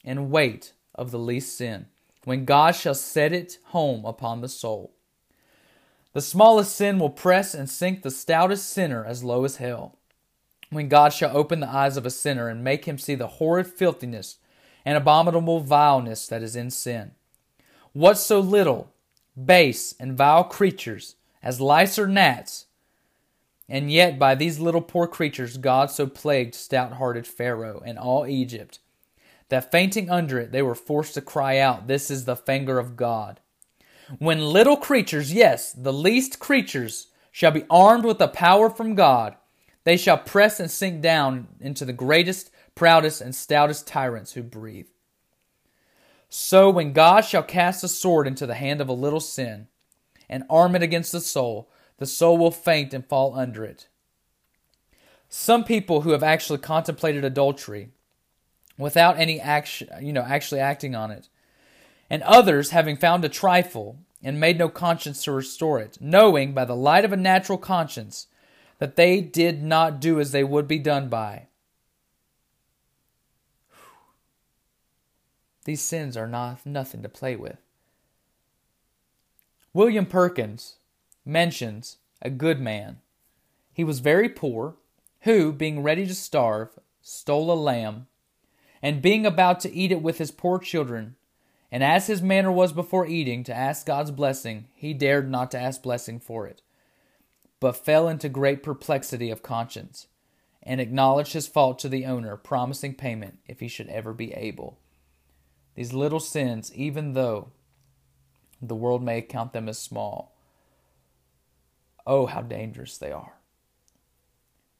and 0.05 0.29
weight 0.29 0.73
of 0.93 1.11
the 1.11 1.19
least 1.19 1.57
sin 1.57 1.87
when 2.23 2.45
God 2.45 2.75
shall 2.75 2.93
set 2.93 3.33
it 3.33 3.57
home 3.65 4.05
upon 4.05 4.41
the 4.41 4.49
soul. 4.49 4.93
The 6.13 6.21
smallest 6.21 6.75
sin 6.75 6.99
will 6.99 7.09
press 7.09 7.53
and 7.53 7.69
sink 7.69 8.03
the 8.03 8.11
stoutest 8.11 8.69
sinner 8.69 9.03
as 9.03 9.23
low 9.23 9.43
as 9.43 9.57
hell. 9.57 9.97
When 10.69 10.87
God 10.87 11.13
shall 11.13 11.35
open 11.35 11.59
the 11.59 11.69
eyes 11.69 11.97
of 11.97 12.05
a 12.05 12.11
sinner 12.11 12.47
and 12.47 12.63
make 12.63 12.85
him 12.85 12.97
see 12.97 13.15
the 13.15 13.27
horrid 13.27 13.67
filthiness 13.67 14.37
and 14.85 14.95
abominable 14.95 15.59
vileness 15.61 16.27
that 16.27 16.43
is 16.43 16.55
in 16.55 16.69
sin. 16.69 17.11
What 17.93 18.17
so 18.17 18.39
little 18.39 18.92
base, 19.41 19.95
and 19.99 20.17
vile 20.17 20.43
creatures, 20.43 21.15
as 21.41 21.61
lice 21.61 21.97
or 21.97 22.07
gnats. 22.07 22.65
And 23.67 23.91
yet, 23.91 24.19
by 24.19 24.35
these 24.35 24.59
little 24.59 24.81
poor 24.81 25.07
creatures, 25.07 25.57
God 25.57 25.89
so 25.89 26.05
plagued 26.07 26.55
stout 26.55 26.93
hearted 26.93 27.25
Pharaoh 27.25 27.81
and 27.85 27.97
all 27.97 28.27
Egypt, 28.27 28.79
that 29.49 29.71
fainting 29.71 30.09
under 30.09 30.39
it, 30.39 30.51
they 30.51 30.61
were 30.61 30.75
forced 30.75 31.13
to 31.15 31.21
cry 31.21 31.57
out, 31.57 31.87
This 31.87 32.11
is 32.11 32.25
the 32.25 32.35
finger 32.35 32.77
of 32.79 32.95
God. 32.95 33.39
When 34.19 34.41
little 34.41 34.77
creatures, 34.77 35.33
yes, 35.33 35.71
the 35.71 35.93
least 35.93 36.39
creatures, 36.39 37.07
shall 37.31 37.51
be 37.51 37.65
armed 37.69 38.05
with 38.05 38.19
the 38.19 38.27
power 38.27 38.69
from 38.69 38.95
God, 38.95 39.35
they 39.85 39.97
shall 39.97 40.17
press 40.17 40.59
and 40.59 40.69
sink 40.69 41.01
down 41.01 41.47
into 41.59 41.83
the 41.83 41.93
greatest, 41.93 42.51
proudest, 42.75 43.21
and 43.21 43.33
stoutest 43.33 43.87
tyrants 43.87 44.33
who 44.33 44.43
breathe. 44.43 44.87
So 46.35 46.67
when 46.71 46.93
God 46.93 47.25
shall 47.25 47.43
cast 47.43 47.83
a 47.83 47.87
sword 47.87 48.25
into 48.25 48.47
the 48.47 48.55
hand 48.55 48.81
of 48.81 48.89
a 48.89 48.93
little 48.93 49.19
sin, 49.19 49.67
and 50.27 50.43
arm 50.49 50.75
it 50.75 50.81
against 50.81 51.11
the 51.11 51.21
soul, 51.21 51.69
the 51.99 52.07
soul 52.07 52.39
will 52.39 52.49
faint 52.49 52.91
and 52.91 53.05
fall 53.05 53.35
under 53.37 53.63
it. 53.63 53.87
Some 55.29 55.63
people 55.63 56.01
who 56.01 56.09
have 56.09 56.23
actually 56.23 56.57
contemplated 56.57 57.23
adultery 57.23 57.89
without 58.79 59.19
any 59.19 59.39
action, 59.39 59.87
you 60.01 60.11
know, 60.11 60.23
actually 60.23 60.59
acting 60.59 60.95
on 60.95 61.11
it, 61.11 61.29
and 62.09 62.23
others 62.23 62.71
having 62.71 62.97
found 62.97 63.23
a 63.23 63.29
trifle 63.29 63.99
and 64.23 64.39
made 64.39 64.57
no 64.57 64.69
conscience 64.69 65.23
to 65.25 65.31
restore 65.31 65.79
it, 65.79 65.99
knowing 66.01 66.51
by 66.55 66.65
the 66.65 66.75
light 66.75 67.05
of 67.05 67.13
a 67.13 67.15
natural 67.15 67.59
conscience 67.59 68.25
that 68.79 68.95
they 68.95 69.21
did 69.21 69.61
not 69.61 70.01
do 70.01 70.19
as 70.19 70.31
they 70.31 70.43
would 70.43 70.67
be 70.67 70.79
done 70.79 71.09
by. 71.09 71.45
These 75.65 75.81
sins 75.81 76.17
are 76.17 76.27
not 76.27 76.65
nothing 76.65 77.01
to 77.03 77.09
play 77.09 77.35
with. 77.35 77.57
William 79.73 80.05
Perkins 80.05 80.75
mentions 81.25 81.97
a 82.21 82.29
good 82.29 82.59
man. 82.59 82.99
He 83.73 83.83
was 83.83 83.99
very 83.99 84.29
poor, 84.29 84.75
who, 85.21 85.51
being 85.51 85.81
ready 85.81 86.05
to 86.05 86.13
starve, 86.13 86.77
stole 87.01 87.51
a 87.51 87.55
lamb, 87.55 88.07
and 88.81 89.01
being 89.01 89.25
about 89.25 89.61
to 89.61 89.73
eat 89.73 89.91
it 89.91 90.01
with 90.01 90.17
his 90.17 90.31
poor 90.31 90.59
children, 90.59 91.15
and 91.71 91.83
as 91.83 92.07
his 92.07 92.21
manner 92.21 92.51
was 92.51 92.71
before 92.71 93.07
eating 93.07 93.43
to 93.45 93.55
ask 93.55 93.85
God's 93.85 94.11
blessing, 94.11 94.67
he 94.75 94.93
dared 94.93 95.31
not 95.31 95.49
to 95.51 95.59
ask 95.59 95.81
blessing 95.81 96.19
for 96.19 96.45
it, 96.45 96.61
but 97.59 97.77
fell 97.77 98.07
into 98.07 98.29
great 98.29 98.61
perplexity 98.61 99.31
of 99.31 99.41
conscience, 99.41 100.07
and 100.61 100.79
acknowledged 100.79 101.33
his 101.33 101.47
fault 101.47 101.79
to 101.79 101.89
the 101.89 102.05
owner, 102.05 102.37
promising 102.37 102.93
payment 102.93 103.39
if 103.47 103.59
he 103.59 103.67
should 103.67 103.87
ever 103.87 104.13
be 104.13 104.33
able. 104.33 104.77
These 105.75 105.93
little 105.93 106.19
sins, 106.19 106.73
even 106.75 107.13
though 107.13 107.49
the 108.61 108.75
world 108.75 109.03
may 109.03 109.21
count 109.21 109.53
them 109.53 109.67
as 109.67 109.79
small, 109.79 110.35
oh, 112.05 112.25
how 112.27 112.41
dangerous 112.41 112.97
they 112.97 113.11
are. 113.11 113.33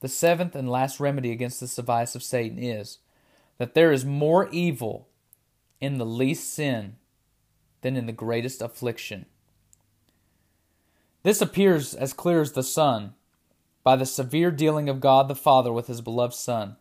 The 0.01 0.07
seventh 0.09 0.55
and 0.55 0.69
last 0.69 0.99
remedy 0.99 1.31
against 1.31 1.59
this 1.59 1.75
device 1.75 2.15
of 2.15 2.23
Satan 2.23 2.59
is 2.59 2.99
that 3.57 3.73
there 3.73 3.91
is 3.91 4.05
more 4.05 4.49
evil 4.49 5.07
in 5.79 5.97
the 5.97 6.05
least 6.05 6.53
sin 6.53 6.97
than 7.81 7.95
in 7.95 8.05
the 8.05 8.11
greatest 8.11 8.61
affliction. 8.61 9.25
This 11.23 11.41
appears 11.41 11.93
as 11.93 12.13
clear 12.13 12.41
as 12.41 12.51
the 12.51 12.63
sun 12.63 13.13
by 13.83 13.95
the 13.95 14.05
severe 14.05 14.51
dealing 14.51 14.89
of 14.89 14.99
God 14.99 15.27
the 15.27 15.35
Father 15.35 15.71
with 15.71 15.87
his 15.87 16.01
beloved 16.01 16.33
Son, 16.33 16.75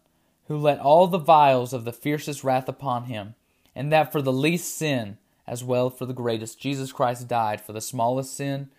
who 0.47 0.57
let 0.57 0.81
all 0.81 1.07
the 1.07 1.19
vials 1.19 1.73
of 1.73 1.85
the 1.85 1.93
fiercest 1.93 2.43
wrath 2.43 2.69
upon 2.69 3.05
him, 3.05 3.35
and 3.75 3.93
that 3.93 4.13
for 4.13 4.23
the 4.23 4.33
least 4.33 4.77
sin 4.77 5.19
as 5.47 5.65
well 5.65 5.91
for 5.91 6.07
the 6.07 6.13
greatest. 6.13 6.59
Jesus 6.59 6.93
Christ 6.93 7.29
died 7.29 7.61
for 7.61 7.73
the 7.73 7.81
smallest 7.81 8.37
sin 8.37 8.71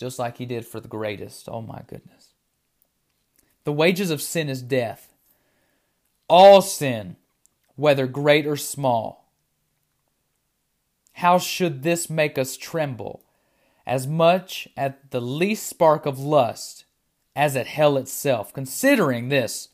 just 0.00 0.18
like 0.18 0.38
he 0.38 0.46
did 0.46 0.66
for 0.66 0.80
the 0.80 0.88
greatest. 0.88 1.46
Oh 1.46 1.60
my 1.60 1.82
goodness. 1.86 2.32
The 3.64 3.72
wages 3.72 4.10
of 4.10 4.22
sin 4.22 4.48
is 4.48 4.62
death. 4.62 5.12
All 6.26 6.62
sin, 6.62 7.16
whether 7.76 8.06
great 8.06 8.46
or 8.46 8.56
small, 8.56 9.28
how 11.14 11.38
should 11.38 11.82
this 11.82 12.08
make 12.08 12.38
us 12.38 12.56
tremble, 12.56 13.20
as 13.86 14.06
much 14.06 14.68
at 14.74 15.10
the 15.10 15.20
least 15.20 15.66
spark 15.66 16.06
of 16.06 16.18
lust 16.18 16.86
as 17.36 17.54
at 17.54 17.66
hell 17.66 17.98
itself, 17.98 18.54
considering 18.54 19.28
this, 19.28 19.68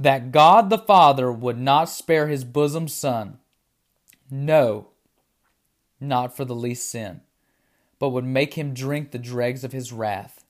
that 0.00 0.32
God 0.32 0.68
the 0.68 0.78
Father 0.78 1.30
would 1.30 1.60
not 1.60 1.88
spare 1.88 2.26
his 2.26 2.44
bosom 2.44 2.88
son? 2.88 3.38
No, 4.36 4.88
not 6.00 6.36
for 6.36 6.44
the 6.44 6.56
least 6.56 6.90
sin, 6.90 7.20
but 8.00 8.08
would 8.08 8.24
make 8.24 8.54
him 8.54 8.74
drink 8.74 9.12
the 9.12 9.18
dregs 9.18 9.62
of 9.62 9.70
his 9.70 9.92
wrath. 9.92 10.44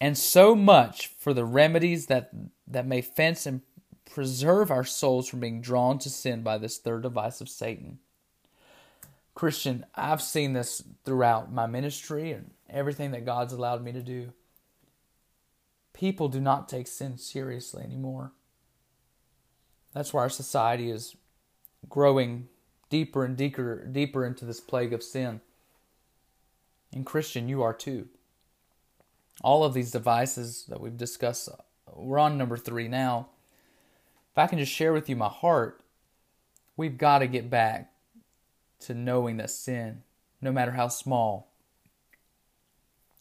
And 0.00 0.18
so 0.18 0.56
much 0.56 1.06
for 1.06 1.32
the 1.32 1.44
remedies 1.44 2.06
that, 2.06 2.32
that 2.66 2.88
may 2.88 3.00
fence 3.00 3.46
and 3.46 3.60
preserve 4.04 4.72
our 4.72 4.82
souls 4.82 5.28
from 5.28 5.38
being 5.38 5.60
drawn 5.60 6.00
to 6.00 6.10
sin 6.10 6.42
by 6.42 6.58
this 6.58 6.76
third 6.76 7.04
device 7.04 7.40
of 7.40 7.48
Satan. 7.48 8.00
Christian, 9.34 9.86
I've 9.94 10.22
seen 10.22 10.54
this 10.54 10.82
throughout 11.04 11.52
my 11.52 11.68
ministry 11.68 12.32
and 12.32 12.50
everything 12.68 13.12
that 13.12 13.24
God's 13.24 13.52
allowed 13.52 13.84
me 13.84 13.92
to 13.92 14.02
do. 14.02 14.32
People 15.92 16.26
do 16.26 16.40
not 16.40 16.68
take 16.68 16.88
sin 16.88 17.16
seriously 17.16 17.84
anymore. 17.84 18.32
That's 19.92 20.12
why 20.12 20.22
our 20.22 20.28
society 20.28 20.90
is 20.90 21.14
growing 21.88 22.48
deeper 22.88 23.24
and 23.24 23.36
deeper, 23.36 23.84
deeper 23.86 24.26
into 24.26 24.44
this 24.44 24.60
plague 24.60 24.92
of 24.92 25.02
sin. 25.02 25.40
And 26.92 27.06
Christian, 27.06 27.48
you 27.48 27.62
are 27.62 27.72
too. 27.72 28.08
All 29.42 29.64
of 29.64 29.74
these 29.74 29.90
devices 29.90 30.66
that 30.68 30.80
we've 30.80 30.96
discussed, 30.96 31.48
we're 31.94 32.18
on 32.18 32.36
number 32.36 32.56
three 32.56 32.88
now. 32.88 33.28
If 34.32 34.38
I 34.38 34.46
can 34.46 34.58
just 34.58 34.72
share 34.72 34.92
with 34.92 35.08
you 35.08 35.16
my 35.16 35.28
heart, 35.28 35.82
we've 36.76 36.98
got 36.98 37.20
to 37.20 37.26
get 37.26 37.48
back 37.48 37.92
to 38.80 38.94
knowing 38.94 39.36
that 39.38 39.50
sin, 39.50 40.02
no 40.40 40.52
matter 40.52 40.72
how 40.72 40.88
small, 40.88 41.52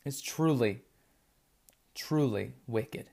is 0.05 0.21
truly, 0.21 0.81
truly 1.93 2.53
wicked. 2.67 3.09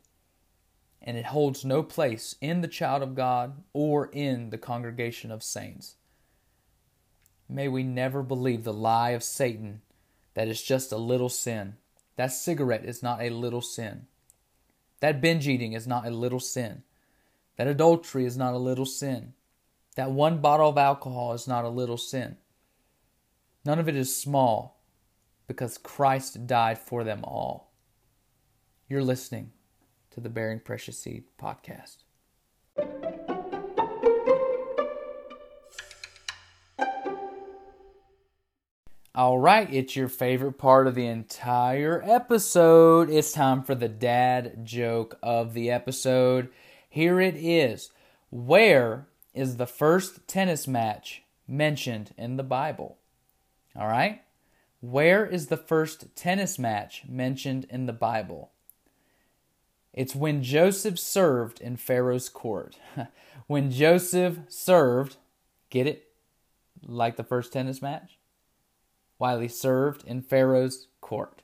And 1.07 1.17
it 1.17 1.27
holds 1.27 1.65
no 1.65 1.85
place 1.85 2.35
in 2.41 2.61
the 2.61 2.69
child 2.69 3.03
of 3.03 3.15
God 3.15 3.63
or 3.73 4.11
in 4.13 4.51
the 4.51 4.59
congregation 4.59 5.31
of 5.31 5.43
saints. 5.43 5.95
May 7.49 7.69
we 7.69 7.85
never 7.85 8.25
believe 8.25 8.65
the 8.65 8.73
lie 8.73 9.11
of 9.11 9.23
Satan 9.23 9.83
that 10.35 10.49
it's 10.49 10.63
just 10.63 10.91
a 10.91 10.97
little 10.97 11.29
sin. 11.29 11.77
That 12.17 12.33
cigarette 12.33 12.85
is 12.85 13.05
not 13.05 13.23
a 13.23 13.31
little 13.31 13.63
sin. 13.63 14.07
That 15.01 15.21
binge 15.21 15.47
eating 15.47 15.75
is 15.75 15.87
not 15.87 16.07
a 16.07 16.11
little 16.11 16.41
sin. 16.41 16.83
That 17.57 17.69
adultery 17.69 18.25
is 18.25 18.37
not 18.37 18.55
a 18.55 18.59
little 18.59 18.85
sin. 18.85 19.35
That 19.95 20.11
one 20.11 20.41
bottle 20.41 20.71
of 20.71 20.77
alcohol 20.77 21.33
is 21.35 21.47
not 21.47 21.65
a 21.65 21.71
little 21.71 21.97
sin. 21.97 22.37
None 23.65 23.79
of 23.79 23.89
it 23.89 23.97
is 23.97 24.15
small 24.15 24.83
because 25.47 25.79
Christ 25.79 26.47
died 26.47 26.79
for 26.79 27.05
them 27.05 27.25
all. 27.25 27.73
You're 28.89 29.03
listening 29.03 29.53
to 30.17 30.23
the 30.23 30.31
Bearing 30.31 30.61
Precious 30.61 30.99
Seed 30.99 31.25
podcast. 31.39 31.99
All 39.15 39.39
right, 39.39 39.71
it's 39.71 39.95
your 39.95 40.09
favorite 40.09 40.55
part 40.55 40.87
of 40.87 40.95
the 40.95 41.07
entire 41.07 42.03
episode. 42.03 43.11
It's 43.11 43.33
time 43.33 43.63
for 43.63 43.75
the 43.75 43.91
dad 43.91 44.65
joke 44.65 45.19
of 45.23 45.53
the 45.53 45.71
episode. 45.71 46.49
Here 46.89 47.21
it 47.21 47.37
is. 47.37 47.91
Where 48.31 49.09
is 49.35 49.59
the 49.59 49.67
first 49.67 50.27
tennis 50.27 50.67
match 50.67 51.25
mentioned 51.47 52.15
in 52.17 52.39
the 52.39 52.43
Bible? 52.43 52.97
All 53.79 53.87
right? 53.87 54.23
Where 54.81 55.27
is 55.27 55.49
the 55.49 55.59
first 55.59 56.17
tennis 56.17 56.59
match 56.59 57.03
mentioned 57.07 57.67
in 57.69 57.85
the 57.85 57.93
Bible? 57.93 58.53
It's 59.97 60.15
when 60.15 60.43
Joseph 60.45 60.99
served 60.99 61.61
in 61.61 61.77
Pharaoh's 61.77 62.29
court. 62.29 62.79
when 63.49 63.73
Joseph 63.73 64.39
served, 64.49 65.17
get 65.71 65.89
it? 65.89 66.09
Like 66.87 67.17
the 67.17 67.25
first 67.25 67.53
tennis 67.53 67.83
match? 67.83 68.17
while 69.19 69.41
he 69.41 69.49
served 69.49 70.05
in 70.07 70.23
Pharaoh's 70.23 70.89
court. 71.01 71.43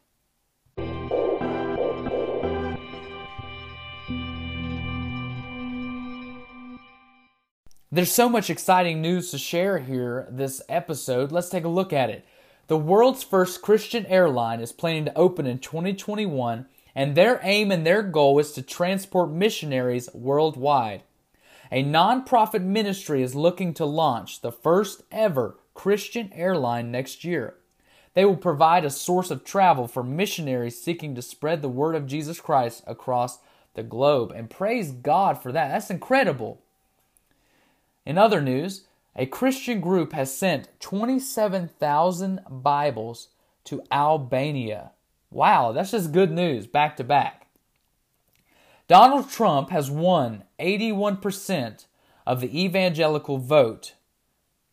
There's 7.95 8.11
so 8.11 8.29
much 8.29 8.49
exciting 8.49 9.03
news 9.03 9.31
to 9.31 9.39
share 9.39 9.79
here 9.79 10.27
this 10.31 10.63
episode. 10.69 11.31
Let's 11.31 11.51
take 11.51 11.65
a 11.65 11.69
look 11.69 11.93
at 11.93 12.09
it. 12.09 12.25
The 12.69 12.79
world's 12.79 13.23
first 13.23 13.61
Christian 13.61 14.07
airline 14.07 14.61
is 14.61 14.73
planning 14.73 15.05
to 15.05 15.19
open 15.19 15.47
in 15.47 15.59
2021, 15.59 16.67
and 16.95 17.15
their 17.15 17.41
aim 17.43 17.71
and 17.71 17.87
their 17.87 18.03
goal 18.03 18.39
is 18.39 18.53
to 18.53 18.63
transport 18.63 19.31
missionaries 19.31 20.09
worldwide. 20.13 21.03
A 21.71 21.83
nonprofit 21.83 22.63
ministry 22.63 23.23
is 23.23 23.35
looking 23.35 23.73
to 23.75 23.87
launch 23.87 24.41
the 24.41 24.53
first 24.53 25.03
ever 25.11 25.57
Christian 25.75 26.31
airline 26.35 26.91
next 26.91 27.25
year. 27.25 27.55
They 28.15 28.25
will 28.27 28.37
provide 28.37 28.85
a 28.85 28.91
source 28.91 29.31
of 29.31 29.43
travel 29.43 29.89
for 29.89 30.03
missionaries 30.03 30.81
seeking 30.81 31.15
to 31.15 31.23
spread 31.23 31.63
the 31.63 31.69
word 31.69 31.95
of 31.95 32.07
Jesus 32.07 32.41
Christ 32.41 32.83
across 32.87 33.39
the 33.75 33.83
globe. 33.83 34.33
And 34.33 34.51
praise 34.51 34.93
God 34.93 35.43
for 35.43 35.51
that. 35.53 35.69
That's 35.69 35.91
incredible. 35.91 36.61
In 38.05 38.19
other 38.19 38.43
news, 38.43 38.85
a 39.17 39.27
Christian 39.27 39.81
group 39.81 40.13
has 40.13 40.37
sent 40.37 40.69
27,000 40.81 42.41
Bibles 42.51 43.29
to 43.65 43.83
Albania. 43.91 44.91
Wow, 45.33 45.73
that's 45.73 45.91
just 45.93 46.13
good 46.13 46.31
news 46.31 46.67
back 46.67 46.97
to 46.99 47.05
back. 47.05 47.49
Donald 48.87 49.31
Trump 49.31 49.71
has 49.71 49.91
won 49.91 50.45
81% 50.61 51.87
of 52.27 52.41
the 52.41 52.63
evangelical 52.63 53.39
vote, 53.39 53.95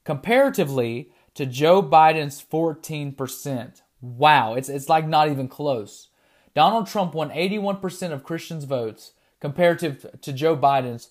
comparatively 0.03 1.11
to 1.35 1.45
Joe 1.45 1.81
Biden's 1.81 2.43
14%. 2.43 3.81
Wow, 4.01 4.55
it's, 4.55 4.67
it's 4.69 4.89
like 4.89 5.07
not 5.07 5.29
even 5.29 5.47
close. 5.47 6.09
Donald 6.53 6.87
Trump 6.87 7.13
won 7.13 7.29
81% 7.29 8.11
of 8.11 8.23
Christians' 8.23 8.65
votes 8.65 9.13
compared 9.39 9.79
to, 9.79 9.93
to 9.93 10.33
Joe 10.33 10.57
Biden's 10.57 11.09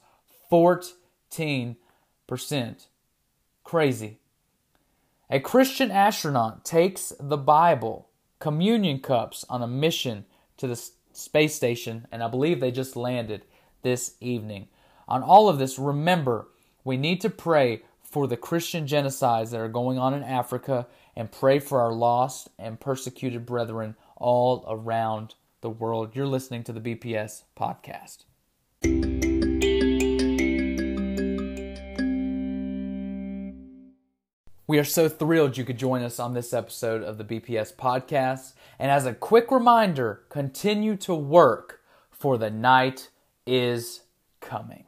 14%. 0.52 1.76
Crazy. 3.64 4.18
A 5.30 5.40
Christian 5.40 5.90
astronaut 5.90 6.64
takes 6.64 7.12
the 7.20 7.37
Bible, 7.37 8.08
communion 8.38 9.01
cups, 9.01 9.44
on 9.48 9.62
a 9.62 9.66
mission 9.66 10.24
to 10.57 10.66
the 10.66 10.81
space 11.12 11.55
station, 11.55 12.07
and 12.12 12.22
I 12.22 12.29
believe 12.29 12.61
they 12.61 12.70
just 12.70 12.96
landed 12.96 13.44
this 13.83 14.14
evening. 14.20 14.68
On 15.07 15.22
all 15.22 15.48
of 15.48 15.59
this, 15.59 15.79
remember, 15.79 16.48
we 16.85 16.96
need 16.96 17.20
to 17.22 17.31
pray 17.31 17.83
for 18.03 18.27
the 18.27 18.37
Christian 18.37 18.87
genocides 18.87 19.51
that 19.51 19.61
are 19.61 19.68
going 19.68 19.98
on 19.98 20.14
in 20.14 20.22
Africa 20.22 20.87
and 21.14 21.31
pray 21.31 21.59
for 21.59 21.81
our 21.81 21.92
lost 21.92 22.48
and 22.59 22.81
persecuted 22.81 23.44
brethren 23.44 23.96
all 24.16 24.64
around 24.68 25.35
the 25.61 25.70
world. 25.70 26.14
You're 26.14 26.27
listening 26.27 26.64
to 26.64 26.72
the 26.72 26.81
BPS 26.81 27.42
podcast. 27.59 28.27
We 34.68 34.78
are 34.78 34.85
so 34.85 35.09
thrilled 35.09 35.57
you 35.57 35.64
could 35.64 35.78
join 35.78 36.02
us 36.02 36.20
on 36.20 36.35
this 36.35 36.52
episode 36.52 37.02
of 37.02 37.16
the 37.16 37.24
BPS 37.24 37.74
podcast. 37.74 38.52
And 38.78 38.90
as 38.90 39.07
a 39.07 39.14
quick 39.14 39.50
reminder, 39.50 40.24
continue 40.28 40.94
to 40.96 41.14
work, 41.14 41.81
for 42.11 42.37
the 42.37 42.50
night 42.50 43.09
is 43.46 44.02
coming. 44.40 44.88